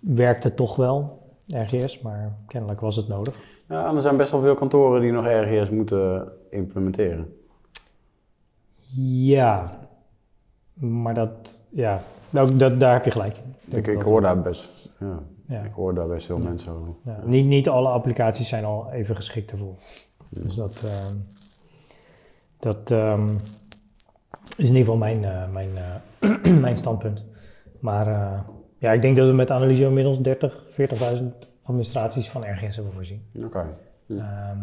werkt 0.00 0.44
het 0.44 0.56
toch 0.56 0.76
wel, 0.76 1.20
RGS, 1.46 2.00
maar 2.00 2.36
kennelijk 2.46 2.80
was 2.80 2.96
het 2.96 3.08
nodig. 3.08 3.34
Ja, 3.68 3.94
er 3.94 4.00
zijn 4.00 4.16
best 4.16 4.30
wel 4.30 4.40
veel 4.40 4.54
kantoren 4.54 5.00
die 5.00 5.12
nog 5.12 5.26
RGS 5.26 5.70
moeten 5.70 6.28
implementeren. 6.50 7.32
Ja, 9.24 9.64
maar 10.74 11.14
dat, 11.14 11.62
ja, 11.68 12.00
nou, 12.30 12.56
dat, 12.56 12.80
daar 12.80 12.92
heb 12.92 13.04
je 13.04 13.10
gelijk 13.10 13.36
in. 13.36 13.78
Ik, 13.78 14.02
hoor 14.02 14.20
daar 14.20 14.40
best, 14.42 14.88
ja, 15.00 15.18
Ja. 15.46 15.62
ik 15.62 15.72
hoor 15.72 15.94
daar 15.94 16.08
best 16.08 16.26
veel 16.26 16.38
mensen 16.38 16.72
over. 16.72 16.94
Ja, 17.04 17.18
niet, 17.24 17.46
niet 17.46 17.68
alle 17.68 17.88
applicaties 17.88 18.48
zijn 18.48 18.64
al 18.64 18.90
even 18.90 19.16
geschikt 19.16 19.50
ervoor. 19.50 19.74
Dus 20.28 20.54
dat, 20.54 20.82
ehm, 20.86 21.16
dat 22.62 22.90
ehm, 22.90 23.28
is 24.56 24.68
in 24.68 24.76
ieder 24.76 24.78
geval 24.78 24.96
mijn, 24.96 25.24
eh, 25.24 25.48
mijn, 25.52 25.70
eh, 25.76 26.54
mijn 26.66 26.76
standpunt. 26.76 27.24
Maar 27.78 28.06
eh, 28.06 28.40
ja, 28.78 28.92
ik 28.92 29.02
denk 29.02 29.16
dat 29.16 29.26
we 29.26 29.32
met 29.32 29.50
Analysio 29.50 29.88
inmiddels 29.88 30.18
30, 30.18 30.64
40.000 31.16 31.24
administraties 31.62 32.30
van 32.30 32.44
RGS 32.44 32.74
hebben 32.74 32.92
voorzien. 32.92 33.22
Oké. 33.44 33.64
Ehm, 34.08 34.58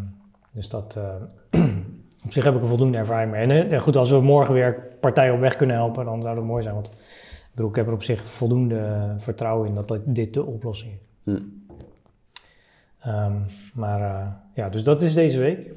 dus 0.51 0.69
dat, 0.69 0.97
op 2.25 2.31
zich 2.31 2.43
heb 2.43 2.55
ik 2.55 2.61
er 2.61 2.67
voldoende 2.67 2.97
ervaring 2.97 3.31
mee. 3.31 3.63
En 3.63 3.79
goed, 3.79 3.95
als 3.95 4.09
we 4.09 4.21
morgen 4.21 4.53
weer 4.53 4.87
partijen 4.99 5.33
op 5.33 5.39
weg 5.39 5.55
kunnen 5.55 5.75
helpen, 5.75 6.05
dan 6.05 6.21
zou 6.21 6.35
dat 6.35 6.43
mooi 6.43 6.63
zijn. 6.63 6.75
Want 6.75 6.87
ik 6.87 7.51
bedoel, 7.55 7.69
ik 7.69 7.75
heb 7.75 7.87
er 7.87 7.93
op 7.93 8.03
zich 8.03 8.25
voldoende 8.25 9.13
vertrouwen 9.17 9.67
in 9.67 9.75
dat 9.75 9.99
dit- 10.05 10.33
de 10.33 10.45
oplossing 10.45 10.91
is. 10.93 10.99
Hm. 11.23 11.39
Ehm, 12.99 13.35
maar 13.73 14.33
ja, 14.53 14.69
dus 14.69 14.83
dat 14.83 15.01
is 15.01 15.13
deze 15.13 15.39
week. 15.39 15.73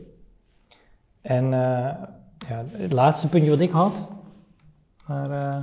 En 1.20 1.52
ja, 2.48 2.64
het 2.70 2.92
laatste 2.92 3.28
puntje 3.28 3.50
wat 3.50 3.60
ik 3.60 3.70
had, 3.70 4.10
maar, 5.06 5.30
eh, 5.30 5.62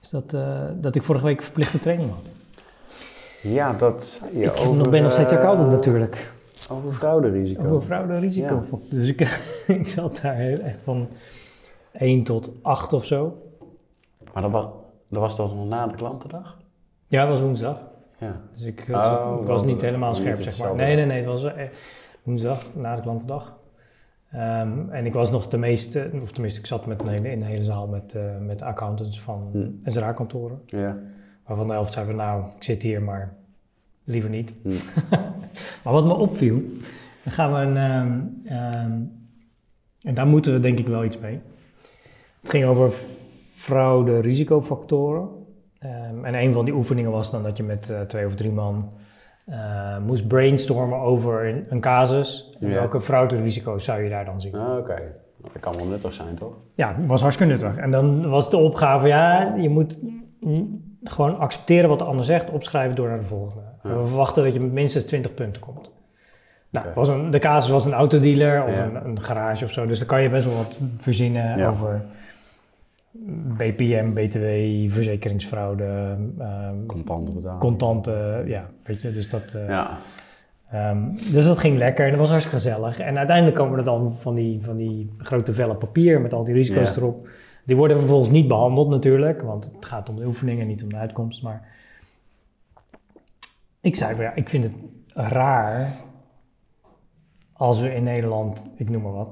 is 0.00 0.08
dat, 0.08 0.32
eh, 0.32 0.64
dat 0.74 0.94
ik 0.94 1.02
vorige 1.02 1.24
week 1.24 1.42
verplichte 1.42 1.78
training 1.78 2.10
had. 2.10 2.32
Ja, 3.42 3.72
dat 3.72 4.22
je 4.32 4.44
ik 4.44 4.50
over, 4.50 4.76
nog 4.76 4.90
ben 4.90 5.02
nog 5.02 5.12
steeds 5.12 5.32
eh, 5.32 5.38
accountant 5.38 5.70
natuurlijk. 5.70 6.32
Over 6.70 6.94
frauderisico. 6.94 7.64
Over 7.64 7.86
fraude-risico. 7.86 8.64
Dus 8.90 9.08
ik, 9.08 9.20
ik 9.80 9.88
zat 9.88 10.20
daar 10.22 10.38
echt 10.38 10.82
van 10.82 11.08
1 11.92 12.22
tot 12.24 12.52
8 12.62 12.92
of 12.92 13.04
zo. 13.04 13.42
Maar 14.32 14.42
dat 14.42 14.52
was, 14.52 14.66
dat 15.08 15.20
was 15.20 15.36
toch 15.36 15.54
nog 15.54 15.68
na 15.68 15.86
de 15.86 15.94
klantendag? 15.94 16.56
Ja, 17.06 17.20
dat 17.20 17.30
was 17.30 17.40
woensdag. 17.40 17.80
Ja. 18.18 18.40
Dus 18.52 18.62
ik, 18.62 18.86
Oh, 18.90 19.38
ik 19.40 19.46
was 19.46 19.62
niet 19.62 19.80
helemaal 19.80 20.14
scherp, 20.14 20.42
zeg 20.42 20.58
maar. 20.58 20.74
Nee, 20.74 20.96
nee, 20.96 21.06
nee. 21.06 21.16
Het 21.16 21.26
was 21.26 21.44
eh, 21.44 21.68
woensdag, 22.22 22.62
na 22.74 22.96
de 22.96 23.02
klantendag. 23.02 23.57
Ehm, 24.30 24.90
en 24.90 25.06
ik 25.06 25.12
was 25.12 25.30
nog 25.30 25.48
de 25.48 25.58
meeste, 25.58 26.10
of 26.14 26.32
tenminste, 26.32 26.60
ik 26.60 26.66
zat 26.66 26.86
met 26.86 27.02
een 27.02 27.08
hele, 27.08 27.30
in 27.30 27.40
een 27.40 27.46
hele 27.46 27.64
zaal 27.64 27.86
met, 27.86 28.14
eh, 28.14 28.22
met 28.40 28.62
accountants 28.62 29.20
van 29.20 29.48
Hm. 29.52 29.90
SRA-kantoren. 29.90 30.60
Ja. 30.66 30.96
Waarvan 31.46 31.66
de 31.66 31.72
helft 31.72 31.92
zei 31.92 32.06
van, 32.06 32.16
nou, 32.16 32.44
ik 32.56 32.62
zit 32.62 32.82
hier, 32.82 33.02
maar 33.02 33.34
liever 34.04 34.30
niet. 34.30 34.54
Hm. 34.62 34.68
maar 35.84 35.92
wat 35.92 36.04
me 36.04 36.14
opviel, 36.14 36.62
dan 37.24 37.32
gaan 37.32 37.52
we 37.52 37.58
een, 37.58 37.76
ehm, 37.76 38.20
ehm, 38.44 38.92
en 40.00 40.14
daar 40.14 40.26
moeten 40.26 40.52
we 40.52 40.60
denk 40.60 40.78
ik 40.78 40.86
wel 40.86 41.04
iets 41.04 41.18
mee. 41.18 41.40
Het 42.40 42.50
ging 42.50 42.64
over 42.64 42.92
fraude 43.54 44.20
risicofactoren. 44.20 45.28
En 46.22 46.34
een 46.34 46.52
van 46.52 46.64
die 46.64 46.74
oefeningen 46.74 47.10
was 47.10 47.30
dan 47.30 47.42
dat 47.42 47.56
je 47.56 47.62
met 47.62 47.90
eh, 47.90 48.00
twee 48.00 48.26
of 48.26 48.34
drie 48.34 48.50
man 48.50 48.90
eh, 49.50 49.98
moest 49.98 50.28
brainstormen 50.28 50.98
over 50.98 51.48
een, 51.48 51.66
een 51.68 51.80
casus. 51.80 52.56
En 52.60 52.68
Ja. 52.68 52.74
welke 52.74 53.00
frauderisico's 53.00 53.84
zou 53.84 54.02
je 54.02 54.10
daar 54.10 54.24
dan 54.24 54.40
zien? 54.40 54.54
Ah, 54.54 54.78
Oké. 54.78 54.94
Dat 55.52 55.60
kan 55.62 55.72
wel 55.76 55.86
nuttig 55.86 56.12
zijn, 56.12 56.34
toch? 56.34 56.52
Ja, 56.74 56.94
was 57.06 57.20
hartstikke 57.20 57.52
nuttig. 57.52 57.76
En 57.76 57.90
dan 57.90 58.28
was 58.28 58.50
de 58.50 58.56
opgave, 58.56 59.06
ja, 59.08 59.54
je 59.56 59.68
moet 59.68 59.98
mm, 60.40 60.96
gewoon 61.02 61.38
accepteren 61.38 61.88
wat 61.88 61.98
de 61.98 62.04
ander 62.04 62.24
zegt, 62.24 62.50
opschrijven 62.50 62.96
door 62.96 63.08
naar 63.08 63.18
de 63.18 63.24
volgende. 63.24 63.62
Ja. 63.82 63.90
En 63.90 64.00
we 64.00 64.06
verwachten 64.06 64.44
dat 64.44 64.52
je 64.54 64.60
met 64.60 64.72
minstens 64.72 65.04
20 65.04 65.34
punten 65.34 65.62
komt. 65.62 65.90
Nou, 66.70 66.86
was 66.94 67.08
een, 67.08 67.30
de 67.30 67.38
casus 67.38 67.70
was 67.70 67.84
een 67.84 67.92
autodealer 67.92 68.62
of 68.64 68.70
Ja. 68.76 68.84
een, 68.84 69.04
een 69.04 69.20
garage 69.20 69.64
of 69.64 69.70
zo, 69.70 69.86
dus 69.86 69.98
dan 69.98 70.06
kan 70.06 70.22
je 70.22 70.28
best 70.28 70.44
wel 70.46 70.56
wat 70.56 70.78
verzinnen 70.94 71.66
over 71.68 72.04
BPM, 73.56 74.12
BTW, 74.12 74.92
verzekeringsfraude, 74.94 76.16
ehm, 76.38 76.86
Contanten 76.86 77.34
betalen. 77.34 77.58
contanten, 77.60 78.48
ja, 78.48 78.70
weet 78.82 79.00
je, 79.00 79.12
dus 79.12 79.30
dat... 79.30 79.54
eh, 79.54 79.68
Ja. 79.68 79.98
Ehm, 80.70 81.12
dus 81.32 81.44
dat 81.44 81.58
ging 81.58 81.78
lekker 81.78 82.04
en 82.04 82.10
dat 82.10 82.20
was 82.20 82.28
hartstikke 82.30 82.58
gezellig. 82.60 82.98
En 82.98 83.18
uiteindelijk 83.18 83.56
komen 83.56 83.78
er 83.78 83.84
dan 83.84 84.12
van 84.20 84.34
die, 84.34 84.62
van 84.62 84.76
die 84.76 85.10
grote 85.18 85.52
vellen 85.54 85.78
papier 85.78 86.20
met 86.20 86.32
al 86.32 86.44
die 86.44 86.54
risico's 86.54 86.88
Ja. 86.94 86.96
erop. 86.96 87.28
Die 87.64 87.76
worden 87.76 87.98
vervolgens 87.98 88.30
niet 88.30 88.48
behandeld 88.48 88.88
natuurlijk, 88.88 89.42
want 89.42 89.72
het 89.74 89.84
gaat 89.84 90.08
om 90.08 90.16
de 90.16 90.26
oefening 90.26 90.60
en 90.60 90.66
niet 90.66 90.82
om 90.82 90.88
de 90.88 90.96
uitkomst. 90.96 91.42
Maar 91.42 91.68
ik 93.80 93.96
zei 93.96 94.14
van 94.14 94.24
ja, 94.24 94.34
ik 94.34 94.48
vind 94.48 94.64
het 94.64 94.72
raar 95.14 95.88
als 97.52 97.80
we 97.80 97.94
in 97.94 98.02
Nederland, 98.02 98.66
ik 98.76 98.90
noem 98.90 99.02
maar 99.02 99.12
wat, 99.12 99.28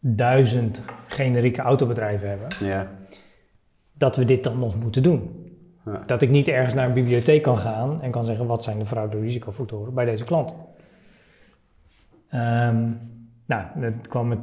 duizend 0.00 0.80
generieke 1.24 1.60
autobedrijven 1.62 2.28
hebben, 2.28 2.48
Ja. 2.60 2.86
dat 3.92 4.16
we 4.16 4.24
dit 4.24 4.44
dan 4.44 4.58
nog 4.58 4.74
moeten 4.82 5.02
doen. 5.02 5.48
Ja. 5.84 6.00
Dat 6.06 6.22
ik 6.22 6.30
niet 6.30 6.48
ergens 6.48 6.74
naar 6.74 6.86
een 6.86 6.92
bibliotheek 6.92 7.42
kan 7.42 7.56
gaan 7.58 8.02
en 8.02 8.10
kan 8.10 8.24
zeggen 8.24 8.46
wat 8.46 8.62
zijn 8.62 8.78
de 8.78 8.86
fraude-risicofactoren 8.86 9.94
bij 9.94 10.04
deze 10.04 10.24
klant. 10.24 10.54
Ehm, 12.28 12.88
nou, 13.46 13.62
dat 13.76 14.08
kwam 14.08 14.30
het, 14.30 14.38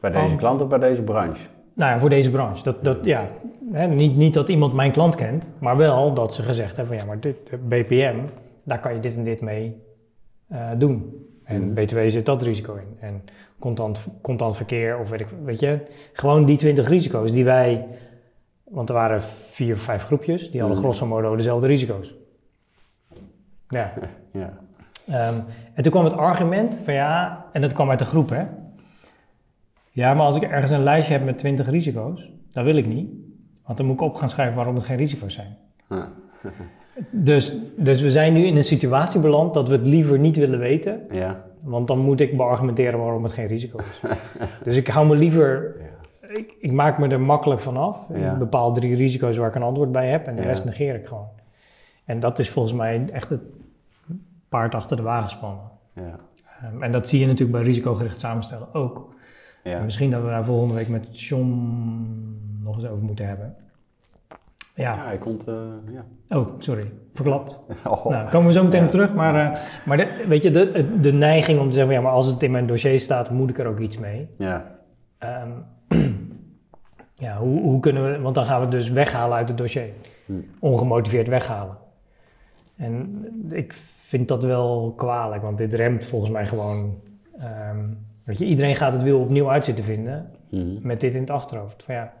Bij 0.00 0.10
deze 0.10 0.36
klant 0.36 0.60
of 0.62 0.68
bij 0.68 0.78
deze 0.78 1.02
branche? 1.02 1.46
nou 1.74 1.92
ja, 1.92 1.98
voor 1.98 2.08
deze 2.10 2.30
branche. 2.30 2.62
Dat, 2.62 2.84
dat, 2.84 3.04
ja, 3.04 3.26
hè, 3.72 3.86
niet, 3.86 4.16
niet 4.16 4.34
dat 4.34 4.48
iemand 4.48 4.72
mijn 4.74 4.92
klant 4.92 5.14
kent, 5.14 5.48
maar 5.58 5.76
wel 5.76 6.14
dat 6.14 6.34
ze 6.34 6.42
gezegd 6.42 6.76
hebben 6.76 6.98
van 6.98 7.06
ja, 7.06 7.12
maar 7.14 7.20
dit, 7.20 7.68
BPM, 7.68 8.16
daar 8.62 8.80
kan 8.80 8.94
je 8.94 9.00
dit 9.00 9.16
en 9.16 9.24
dit 9.24 9.40
mee 9.40 9.82
eh, 10.48 10.70
doen. 10.78 11.26
En 11.44 11.64
Mhm. 11.64 11.74
BTW 11.74 11.98
zit 12.06 12.26
dat 12.26 12.42
risico 12.42 12.74
in. 12.74 12.96
En 13.00 13.22
contant, 13.58 14.06
contant 14.22 14.56
verkeer 14.56 14.98
of 14.98 15.08
weet 15.10 15.20
ik, 15.20 15.26
weet 15.44 15.60
je, 15.60 15.78
gewoon 16.12 16.44
die 16.44 16.56
20 16.56 16.88
risico's 16.88 17.32
die 17.32 17.44
wij, 17.44 17.86
want 18.64 18.88
er 18.88 18.94
waren 18.94 19.22
vier 19.50 19.74
of 19.74 19.80
vijf 19.80 20.02
groepjes, 20.02 20.50
die 20.50 20.60
hadden 20.60 20.78
Mhm. 20.78 20.86
grosso 20.86 21.06
modo 21.06 21.36
dezelfde 21.36 21.66
risico's. 21.66 22.14
Ja. 23.68 23.92
Ja. 24.32 24.58
Ehm, 25.06 25.34
en 25.74 25.82
toen 25.82 25.92
kwam 25.92 26.04
het 26.04 26.12
argument 26.16 26.80
van 26.84 26.94
ja, 26.94 27.44
en 27.52 27.60
dat 27.60 27.72
kwam 27.72 27.90
uit 27.90 27.98
de 27.98 28.04
groep 28.04 28.28
hè. 28.30 28.44
Ja, 29.90 30.14
maar 30.14 30.26
als 30.26 30.36
ik 30.36 30.42
ergens 30.42 30.70
een 30.70 30.82
lijstje 30.82 31.14
heb 31.14 31.24
met 31.24 31.38
20 31.38 31.68
risico's, 31.70 32.30
dat 32.52 32.64
wil 32.64 32.76
ik 32.76 32.86
niet. 32.86 33.10
Want 33.64 33.78
dan 33.78 33.86
moet 33.86 33.94
ik 33.96 34.00
op 34.02 34.14
gaan 34.14 34.28
schrijven 34.30 34.56
waarom 34.56 34.74
het 34.74 34.84
geen 34.84 34.96
risico's 34.96 35.34
zijn. 35.34 35.56
Ja. 35.88 36.08
Dus, 37.10 37.52
dus 37.76 38.00
we 38.00 38.10
zijn 38.10 38.32
nu 38.32 38.44
in 38.44 38.56
een 38.56 38.64
situatie 38.64 39.20
beland 39.20 39.54
dat 39.54 39.68
we 39.68 39.74
het 39.74 39.86
liever 39.86 40.18
niet 40.18 40.36
willen 40.36 40.58
weten. 40.58 41.00
Ja. 41.10 41.44
Want 41.62 41.86
dan 41.86 41.98
moet 41.98 42.20
ik 42.20 42.36
beargumenteren 42.36 42.98
waarom 42.98 43.22
het 43.22 43.32
geen 43.32 43.46
risico 43.46 43.78
is. 43.78 44.10
dus 44.64 44.76
ik 44.76 44.88
hou 44.88 45.06
me 45.06 45.16
liever... 45.16 45.76
Ik, 46.20 46.54
ik 46.58 46.72
maak 46.72 46.98
me 46.98 47.08
er 47.08 47.20
makkelijk 47.20 47.60
van 47.60 47.76
af. 47.76 47.98
Ja. 48.14 48.32
Ik 48.32 48.38
bepaal 48.38 48.72
drie 48.72 48.94
risico's 48.94 49.36
waar 49.36 49.48
ik 49.48 49.54
een 49.54 49.62
antwoord 49.62 49.92
bij 49.92 50.10
heb 50.10 50.26
en 50.26 50.36
de 50.36 50.42
rest 50.42 50.64
negeer 50.64 50.94
ik 50.94 51.06
gewoon. 51.06 51.28
En 52.04 52.20
dat 52.20 52.38
is 52.38 52.50
volgens 52.50 52.74
mij 52.74 53.08
echt 53.12 53.30
het 53.30 53.40
paard 54.48 54.74
achter 54.74 54.96
de 54.96 55.02
wagen 55.02 55.30
spannen. 55.30 55.70
Ja. 55.92 56.16
Ehm, 56.62 56.82
en 56.82 56.92
dat 56.92 57.08
zie 57.08 57.20
je 57.20 57.26
natuurlijk 57.26 57.58
bij 57.58 57.66
risicogericht 57.66 58.18
samenstellen 58.18 58.74
ook. 58.74 59.16
Misschien 59.84 60.10
dat 60.10 60.22
we 60.22 60.28
daar 60.28 60.44
volgende 60.44 60.74
week 60.74 60.88
met 60.88 61.20
John 61.20 61.48
nog 62.62 62.76
eens 62.76 62.86
over 62.86 63.04
moeten 63.04 63.26
hebben. 63.26 63.56
Ja, 64.78 64.94
Ja, 64.94 65.04
hij 65.04 65.18
komt, 65.18 65.46
eh, 65.48 65.54
ja. 65.92 66.36
oh, 66.38 66.48
sorry, 66.58 66.90
verklapt. 67.14 67.58
Oh. 67.88 68.06
Nou, 68.06 68.28
komen 68.30 68.46
we 68.46 68.52
zo 68.52 68.62
meteen 68.62 68.80
Ja. 68.80 68.86
op 68.86 68.92
terug. 68.92 69.14
Maar, 69.14 69.52
eh, 69.52 69.58
maar 69.86 69.96
de, 69.96 70.24
weet 70.28 70.42
je, 70.42 70.50
de, 70.50 70.98
de 71.00 71.12
neiging 71.12 71.60
om 71.60 71.68
te 71.68 71.74
zeggen, 71.74 71.94
ja, 71.94 72.00
maar 72.00 72.12
als 72.12 72.26
het 72.26 72.42
in 72.42 72.50
mijn 72.50 72.66
dossier 72.66 73.00
staat, 73.00 73.30
moet 73.30 73.50
ik 73.50 73.58
er 73.58 73.66
ook 73.66 73.78
iets 73.78 73.98
mee. 73.98 74.28
Ja. 74.38 74.78
Ehm, 75.18 75.50
ja, 77.14 77.38
hoe, 77.38 77.60
hoe 77.60 77.80
kunnen 77.80 78.12
we, 78.12 78.20
want 78.20 78.34
dan 78.34 78.44
gaan 78.44 78.56
we 78.58 78.62
het 78.66 78.70
dus 78.74 78.90
weghalen 78.90 79.36
uit 79.36 79.48
het 79.48 79.58
dossier. 79.58 79.88
Hm. 80.26 80.32
Ongemotiveerd 80.60 81.28
weghalen. 81.28 81.76
En 82.76 83.24
ik 83.50 83.72
vind 84.00 84.28
dat 84.28 84.42
wel 84.42 84.92
kwalijk, 84.96 85.42
want 85.42 85.58
dit 85.58 85.74
remt 85.74 86.06
volgens 86.06 86.30
mij 86.30 86.46
gewoon. 86.46 86.94
ehm, 87.38 87.78
weet 88.24 88.38
je, 88.38 88.44
iedereen 88.44 88.76
gaat 88.76 88.92
het 88.92 89.02
wiel 89.02 89.20
opnieuw 89.20 89.50
uit 89.50 89.64
zitten 89.64 89.84
vinden 89.84 90.30
Mhm. 90.50 90.66
met 90.86 91.00
dit 91.00 91.14
in 91.14 91.20
het 91.20 91.30
achterhoofd. 91.30 91.82
Van 91.82 91.94
ja, 91.94 92.12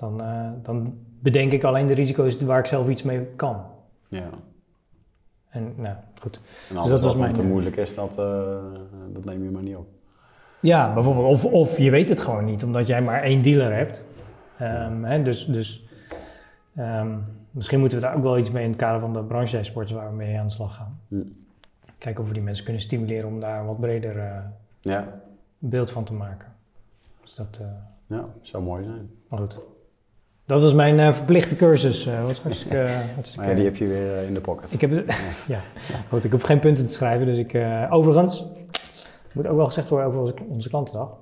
dan, 0.00 0.22
eh, 0.22 0.50
dan 0.62 0.94
bedenk 1.20 1.52
ik 1.52 1.64
alleen 1.64 1.86
de 1.86 1.94
risico's 1.94 2.36
waar 2.40 2.58
ik 2.58 2.66
zelf 2.66 2.88
iets 2.88 3.02
mee 3.02 3.20
kan. 3.36 3.64
Ja. 4.08 4.28
En 5.48 5.72
nou, 5.76 5.96
goed. 6.20 6.40
En 6.70 6.76
alles 6.76 6.90
Dus 6.90 7.00
dat 7.00 7.10
was 7.16 7.26
wat 7.26 7.34
te 7.34 7.42
moeilijk 7.42 7.76
is, 7.76 7.94
dat, 7.94 8.18
eh, 8.18 8.56
dat 9.12 9.24
neem 9.24 9.42
je 9.44 9.50
maar 9.50 9.62
niet 9.62 9.76
op. 9.76 9.86
Ja, 10.60 10.94
bijvoorbeeld. 10.94 11.26
Of, 11.26 11.44
of 11.44 11.78
je 11.78 11.90
weet 11.90 12.08
het 12.08 12.20
gewoon 12.20 12.44
niet, 12.44 12.64
omdat 12.64 12.86
jij 12.86 13.02
maar 13.02 13.22
één 13.22 13.42
dealer 13.42 13.74
hebt. 13.74 14.04
Ehm, 14.58 15.02
hè, 15.04 15.22
dus 15.22 15.46
dus 15.46 15.84
ehm, 16.74 17.18
misschien 17.50 17.80
moeten 17.80 17.98
we 17.98 18.04
daar 18.04 18.16
ook 18.16 18.22
wel 18.22 18.38
iets 18.38 18.50
mee 18.50 18.64
in 18.64 18.70
het 18.70 18.78
kader 18.78 19.00
van 19.00 19.12
de 19.12 19.22
branche-sports 19.22 19.92
waar 19.92 20.10
we 20.10 20.16
mee 20.16 20.38
aan 20.38 20.46
de 20.46 20.52
slag 20.52 20.74
gaan. 20.76 21.00
Hm. 21.08 21.22
Kijken 21.98 22.22
of 22.22 22.28
we 22.28 22.34
die 22.34 22.42
mensen 22.42 22.64
kunnen 22.64 22.82
stimuleren 22.82 23.28
om 23.28 23.40
daar 23.40 23.66
wat 23.66 23.80
breder 23.80 24.18
eh, 24.18 24.38
Ja. 24.80 25.20
beeld 25.58 25.90
van 25.90 26.04
te 26.04 26.14
maken. 26.14 26.48
Dus 27.22 27.34
dat, 27.34 27.60
Ja, 28.06 28.24
zou 28.42 28.62
mooi 28.64 28.84
zijn. 28.84 29.10
maar 29.28 29.38
goed. 29.38 29.58
Dat 30.50 30.62
was 30.62 30.74
mijn 30.74 31.00
eh, 31.00 31.12
verplichte 31.12 31.56
cursus. 31.56 32.06
eh 32.06 32.22
was 32.24 32.40
hartstikke, 32.40 32.88
hartstikke 33.14 33.46
Maar 33.46 33.48
ja, 33.48 33.54
die 33.54 33.64
heb 33.64 33.76
je 33.76 33.86
weer 33.86 34.16
eh, 34.16 34.26
in 34.26 34.34
de 34.34 34.40
pocket. 34.40 34.72
Ik 34.72 34.80
heb 34.80 34.90
ja, 35.46 35.60
goed, 36.08 36.24
ik 36.24 36.30
hoef 36.32 36.42
geen 36.42 36.58
punten 36.58 36.86
te 36.86 36.92
schrijven, 36.92 37.26
dus 37.26 37.38
ik, 37.38 37.52
eh, 37.52 37.86
overigens, 37.90 38.46
moet 39.32 39.46
ook 39.46 39.56
wel 39.56 39.66
gezegd 39.66 39.88
worden 39.88 40.08
over 40.08 40.34
onze, 40.48 40.68
klantendag. 40.68 41.16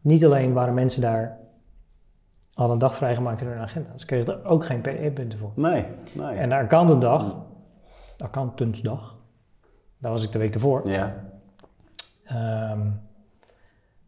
Niet 0.00 0.24
alleen 0.24 0.52
waren 0.52 0.74
mensen 0.74 1.00
daar, 1.00 1.38
hadden 2.54 2.72
een 2.72 2.80
dag 2.80 2.94
vrijgemaakt 2.94 3.40
in 3.40 3.46
hun 3.46 3.58
agenda, 3.58 3.98
ze 3.98 4.06
kregen 4.06 4.32
er 4.32 4.44
ook 4.44 4.64
geen 4.64 4.80
PE-punten 4.80 5.38
voor. 5.38 5.52
Nee, 5.54 5.84
nee. 6.12 6.36
En 6.36 6.48
de 6.48 6.54
accountantsdag, 6.54 7.36
accountantsdag, 8.18 9.16
daar 9.98 10.10
was 10.10 10.22
ik 10.22 10.32
de 10.32 10.38
week 10.38 10.54
ervoor, 10.54 10.88
Ja. 10.88 11.14
ehm, 12.24 12.90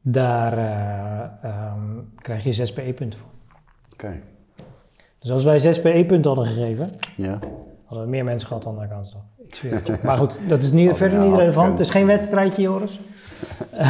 daar 0.03 0.59
eh, 0.59 1.51
ehm, 1.51 1.98
krijg 2.16 2.44
je 2.44 2.53
zes 2.53 2.72
PE-punten 2.72 3.18
voor. 3.18 3.31
Oké. 3.92 4.20
Dus 5.22 5.30
als 5.30 5.44
wij 5.44 5.58
zes 5.58 5.80
PE-punten 5.80 6.35
hadden 6.35 6.54
gegeven, 6.54 6.88
Ja. 7.16 7.38
Hadden 7.85 8.04
we 8.11 8.16
meer 8.16 8.24
mensen 8.24 8.48
gehad 8.48 8.62
dan 8.62 8.74
de 8.74 8.80
accountantsdag. 8.80 9.22
Ik 9.46 9.54
zweer 9.54 9.74
het 9.74 9.87
je. 9.87 9.98
Maar 10.02 10.16
goed, 10.16 10.38
dat 10.48 10.62
is 10.62 10.72
niet, 10.72 10.90
Oh, 10.90 10.96
verder 10.96 11.18
ja, 11.18 11.24
niet 11.24 11.37
relevant. 11.37 11.70
Het 11.70 11.80
is 11.80 11.90
geen 11.90 12.06
wedstrijdje, 12.06 12.62
Joris. 12.62 13.00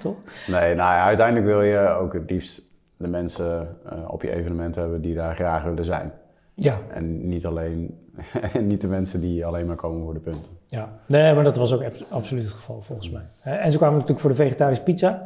Toch? 0.00 0.14
Nee, 0.46 0.74
nou 0.74 0.94
ja, 0.94 1.04
uiteindelijk 1.04 1.46
wil 1.46 1.62
je 1.62 1.88
ook 1.88 2.12
het 2.12 2.30
liefst 2.30 2.62
de 2.96 3.08
mensen 3.08 3.76
eh, 3.90 3.98
op 4.06 4.22
je 4.22 4.30
evenement 4.30 4.74
hebben 4.74 5.00
die 5.00 5.14
daar 5.14 5.34
graag 5.34 5.62
willen 5.62 5.84
zijn. 5.84 6.12
Ja. 6.54 6.76
En 6.94 7.28
niet 7.28 7.46
alleen, 7.46 7.98
niet 8.60 8.80
de 8.80 8.86
mensen 8.88 9.20
die 9.20 9.44
alleen 9.46 9.66
maar 9.66 9.76
komen 9.76 10.04
voor 10.04 10.14
de 10.14 10.20
punten. 10.20 10.52
ja. 10.66 10.88
Nee, 11.06 11.34
maar 11.34 11.44
dat 11.44 11.56
was 11.56 11.72
ook 11.72 11.82
abs- 11.84 12.10
absoluut 12.10 12.42
het 12.44 12.52
geval 12.52 12.82
volgens 12.82 13.10
mij. 13.10 13.22
En 13.42 13.70
ze 13.70 13.76
kwamen 13.76 13.94
natuurlijk 13.94 14.20
voor 14.20 14.30
de 14.30 14.36
vegetarische 14.36 14.82
pizza. 14.84 15.22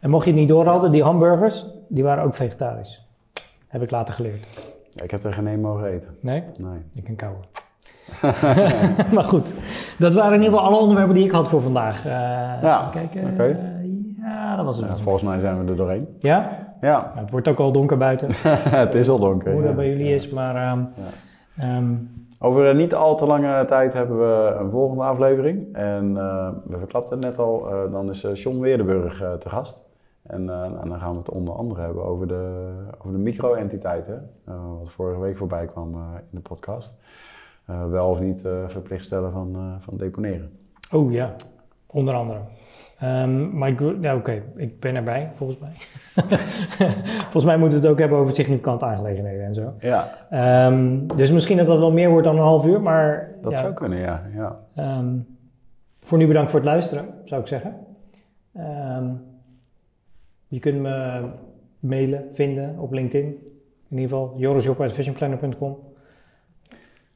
En 0.00 0.10
mocht 0.10 0.24
je 0.24 0.30
het 0.30 0.40
niet 0.40 0.48
door 0.48 0.66
hadden, 0.66 0.90
die 0.90 1.02
hamburgers, 1.02 1.66
die 1.88 2.02
waren 2.02 2.24
ook 2.24 2.34
vegetarisch. 2.34 3.03
Heb 3.74 3.82
ik 3.82 3.90
later 3.90 4.14
geleerd. 4.14 4.46
Ja, 4.90 5.02
ik 5.04 5.10
heb 5.10 5.22
er 5.24 5.32
geen 5.32 5.46
één 5.46 5.60
mogen 5.60 5.86
eten. 5.86 6.08
Nee? 6.20 6.42
Nee. 6.56 6.78
Ik 6.94 7.04
kan 7.04 7.14
kouwen. 7.16 7.40
maar 9.14 9.24
goed, 9.24 9.54
dat 9.98 10.12
waren 10.14 10.32
in 10.34 10.42
ieder 10.42 10.54
geval 10.58 10.72
alle 10.72 10.80
onderwerpen 10.80 11.14
die 11.14 11.24
ik 11.24 11.30
had 11.30 11.48
voor 11.48 11.60
vandaag. 11.62 12.06
Eh, 12.06 12.12
Ja, 12.62 12.86
oké. 12.86 13.58
ja, 14.22 14.56
dat 14.56 14.64
was 14.64 14.76
het. 14.76 14.86
Ja, 14.86 14.96
volgens 14.96 15.24
mij 15.24 15.38
zijn 15.38 15.64
we 15.64 15.70
er 15.70 15.76
doorheen. 15.76 16.08
Ja? 16.18 16.50
Ja, 16.80 17.00
Nou, 17.00 17.18
het 17.20 17.30
wordt 17.30 17.48
ook 17.48 17.58
al 17.58 17.72
donker 17.72 17.96
buiten. 17.96 18.28
het 18.82 18.94
is 18.94 19.08
al 19.08 19.18
donker. 19.18 19.52
hoe 19.52 19.60
ja. 19.60 19.66
dat 19.66 19.76
bij 19.76 19.88
jullie 19.88 20.08
Ja. 20.08 20.14
is, 20.14 20.28
maar 20.28 20.56
ehm, 20.56 20.82
ehm, 21.58 21.94
Over 22.38 22.64
een 22.66 22.76
niet 22.76 22.94
al 22.94 23.16
te 23.16 23.26
lange 23.26 23.64
tijd 23.64 23.92
hebben 23.92 24.18
we 24.18 24.56
een 24.60 24.70
volgende 24.70 25.02
aflevering. 25.02 25.74
En 25.74 26.16
eh, 26.16 26.48
we 26.64 26.78
verklapten 26.78 27.16
het 27.16 27.26
net 27.26 27.38
al, 27.38 27.70
eh, 27.70 27.92
dan 27.92 28.10
is 28.10 28.26
John 28.34 28.58
Weerdenburg 28.58 29.16
te 29.38 29.48
gast. 29.48 29.84
En 30.26 30.40
eh, 30.40 30.70
nou, 30.70 30.88
dan 30.88 30.98
gaan 31.00 31.12
we 31.12 31.18
het 31.18 31.30
onder 31.30 31.54
andere 31.54 31.80
hebben 31.80 32.04
over 32.04 32.28
de, 32.28 32.72
over 32.98 33.12
de 33.12 33.18
micro-entiteiten. 33.18 34.30
eh, 34.44 34.54
wat 34.78 34.90
vorige 34.92 35.20
week 35.20 35.36
voorbij 35.36 35.66
kwam 35.66 35.94
eh, 35.94 36.00
in 36.14 36.28
de 36.30 36.40
podcast. 36.40 36.94
Wel 37.90 38.08
of 38.08 38.20
niet 38.20 38.44
verplicht 38.66 39.04
stellen 39.04 39.32
van, 39.32 39.76
van 39.80 39.96
deponeren. 39.96 40.50
oh 40.92 41.12
ja, 41.12 41.34
onder 41.86 42.14
andere. 42.14 42.38
Ehm, 42.98 43.58
maar 43.58 43.68
ik, 43.68 43.80
ja, 44.00 44.16
oké, 44.16 44.42
ik 44.56 44.80
ben 44.80 44.94
erbij, 44.94 45.30
volgens 45.36 45.58
mij. 45.58 45.72
volgens 47.22 47.44
mij 47.44 47.56
moeten 47.56 47.78
we 47.78 47.84
het 47.84 47.92
ook 47.92 47.98
hebben 47.98 48.18
over 48.18 48.34
significante 48.34 48.84
aangelegenheden 48.84 49.44
en 49.44 49.54
zo. 49.54 49.72
Ja, 49.78 50.10
Ehm, 50.30 51.06
dus 51.16 51.30
misschien 51.30 51.56
dat 51.56 51.66
dat 51.66 51.78
wel 51.78 51.92
meer 51.92 52.08
wordt 52.10 52.26
dan 52.26 52.36
een 52.36 52.42
half 52.42 52.66
uur, 52.66 52.80
maar 52.80 53.34
dat 53.42 53.52
ja, 53.52 53.58
zou 53.58 53.72
kunnen, 53.72 53.98
ja. 53.98 54.22
ja. 54.34 54.58
ehm, 54.74 55.16
voor 56.00 56.18
nu 56.18 56.26
bedankt 56.26 56.50
voor 56.50 56.60
het 56.60 56.68
luisteren, 56.68 57.04
zou 57.24 57.40
ik 57.40 57.46
zeggen. 57.46 57.74
Je 60.54 60.60
kunt 60.60 60.80
me 60.80 61.22
mailen, 61.80 62.24
vinden 62.32 62.78
op 62.78 62.92
LinkedIn. 62.92 63.26
In 63.88 63.98
ieder 63.98 64.08
geval 64.16 64.34
jorisjop.visionplanner.com. 64.36 65.76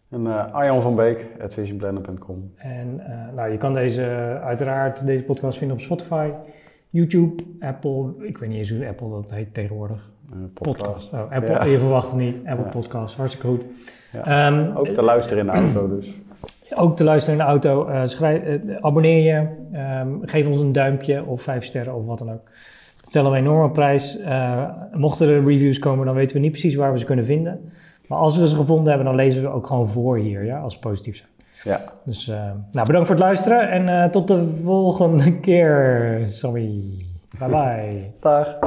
En 0.08 0.26
eh 0.26 0.52
Arjan 0.54 0.82
van 0.82 0.94
Beek, 0.94 1.26
at 1.42 1.54
visionplanner.com. 1.54 2.52
En 2.56 3.00
eh, 3.06 3.34
nou, 3.34 3.50
je 3.50 3.56
kan 3.58 3.72
deze, 3.74 4.02
uiteraard 4.44 5.06
deze 5.06 5.22
podcast 5.22 5.58
vinden 5.58 5.76
op 5.76 5.82
Spotify, 5.82 6.30
YouTube, 6.90 7.42
Apple. 7.60 8.12
Ik 8.20 8.38
weet 8.38 8.48
niet 8.48 8.58
eens 8.58 8.70
hoe 8.70 8.86
Apple 8.88 9.10
dat 9.10 9.30
heet 9.30 9.54
tegenwoordig. 9.54 10.10
eh, 10.32 10.36
Podcast. 10.54 10.78
podcast. 10.82 11.12
Oh, 11.12 11.32
Apple, 11.32 11.52
Ja. 11.54 11.64
je 11.64 11.78
verwacht 11.78 12.10
het 12.10 12.20
niet. 12.20 12.36
Apple 12.46 12.64
Ja. 12.64 12.70
Podcast, 12.70 13.16
hartstikke 13.16 13.46
goed. 13.48 13.64
Ja. 14.12 14.48
Ehm, 14.48 14.76
Ook 14.76 14.86
te 14.88 15.02
luisteren 15.02 15.46
in 15.46 15.52
de 15.52 15.58
auto 15.58 15.88
dus. 15.96 16.18
ook 16.74 16.96
te 16.96 17.04
luisteren 17.04 17.38
in 17.38 17.44
de 17.44 17.50
auto. 17.50 17.86
eh, 17.86 18.02
schrijf, 18.04 18.42
eh, 18.42 18.76
abonneer 18.80 19.22
je. 19.34 19.46
ehm, 19.72 20.08
geef 20.22 20.46
ons 20.46 20.60
een 20.60 20.72
duimpje 20.72 21.24
of 21.24 21.42
vijf 21.42 21.64
sterren 21.64 21.94
of 21.94 22.04
wat 22.06 22.18
dan 22.18 22.32
ook. 22.32 22.50
Stellen 23.08 23.30
we 23.30 23.36
enorm 23.36 23.64
op 23.64 23.72
prijs. 23.72 24.18
Eh, 24.18 24.64
mochten 24.92 25.28
er 25.28 25.44
reviews 25.44 25.78
komen, 25.78 26.06
dan 26.06 26.14
weten 26.14 26.36
we 26.36 26.42
niet 26.42 26.50
precies 26.50 26.74
waar 26.74 26.92
we 26.92 26.98
ze 26.98 27.04
kunnen 27.04 27.24
vinden. 27.24 27.72
Maar 28.06 28.18
als 28.18 28.38
we 28.38 28.48
ze 28.48 28.56
gevonden 28.56 28.86
hebben, 28.86 29.06
dan 29.06 29.14
lezen 29.14 29.42
we 29.42 29.48
ook 29.48 29.66
gewoon 29.66 29.88
voor 29.88 30.18
hier, 30.18 30.44
ja, 30.44 30.58
als 30.58 30.72
ze 30.72 30.78
positief 30.78 31.16
zijn. 31.16 31.28
Ja, 31.62 31.92
Dus 32.04 32.28
eh, 32.28 32.36
nou, 32.70 32.86
bedankt 32.86 33.06
voor 33.06 33.16
het 33.16 33.24
luisteren 33.24 33.70
en 33.70 33.88
eh, 34.02 34.10
tot 34.10 34.28
de 34.28 34.46
volgende 34.64 35.40
keer. 35.40 36.22
Sorry. 36.26 36.82
Bye 37.38 37.48
bye. 37.48 38.10
dag. 38.20 38.58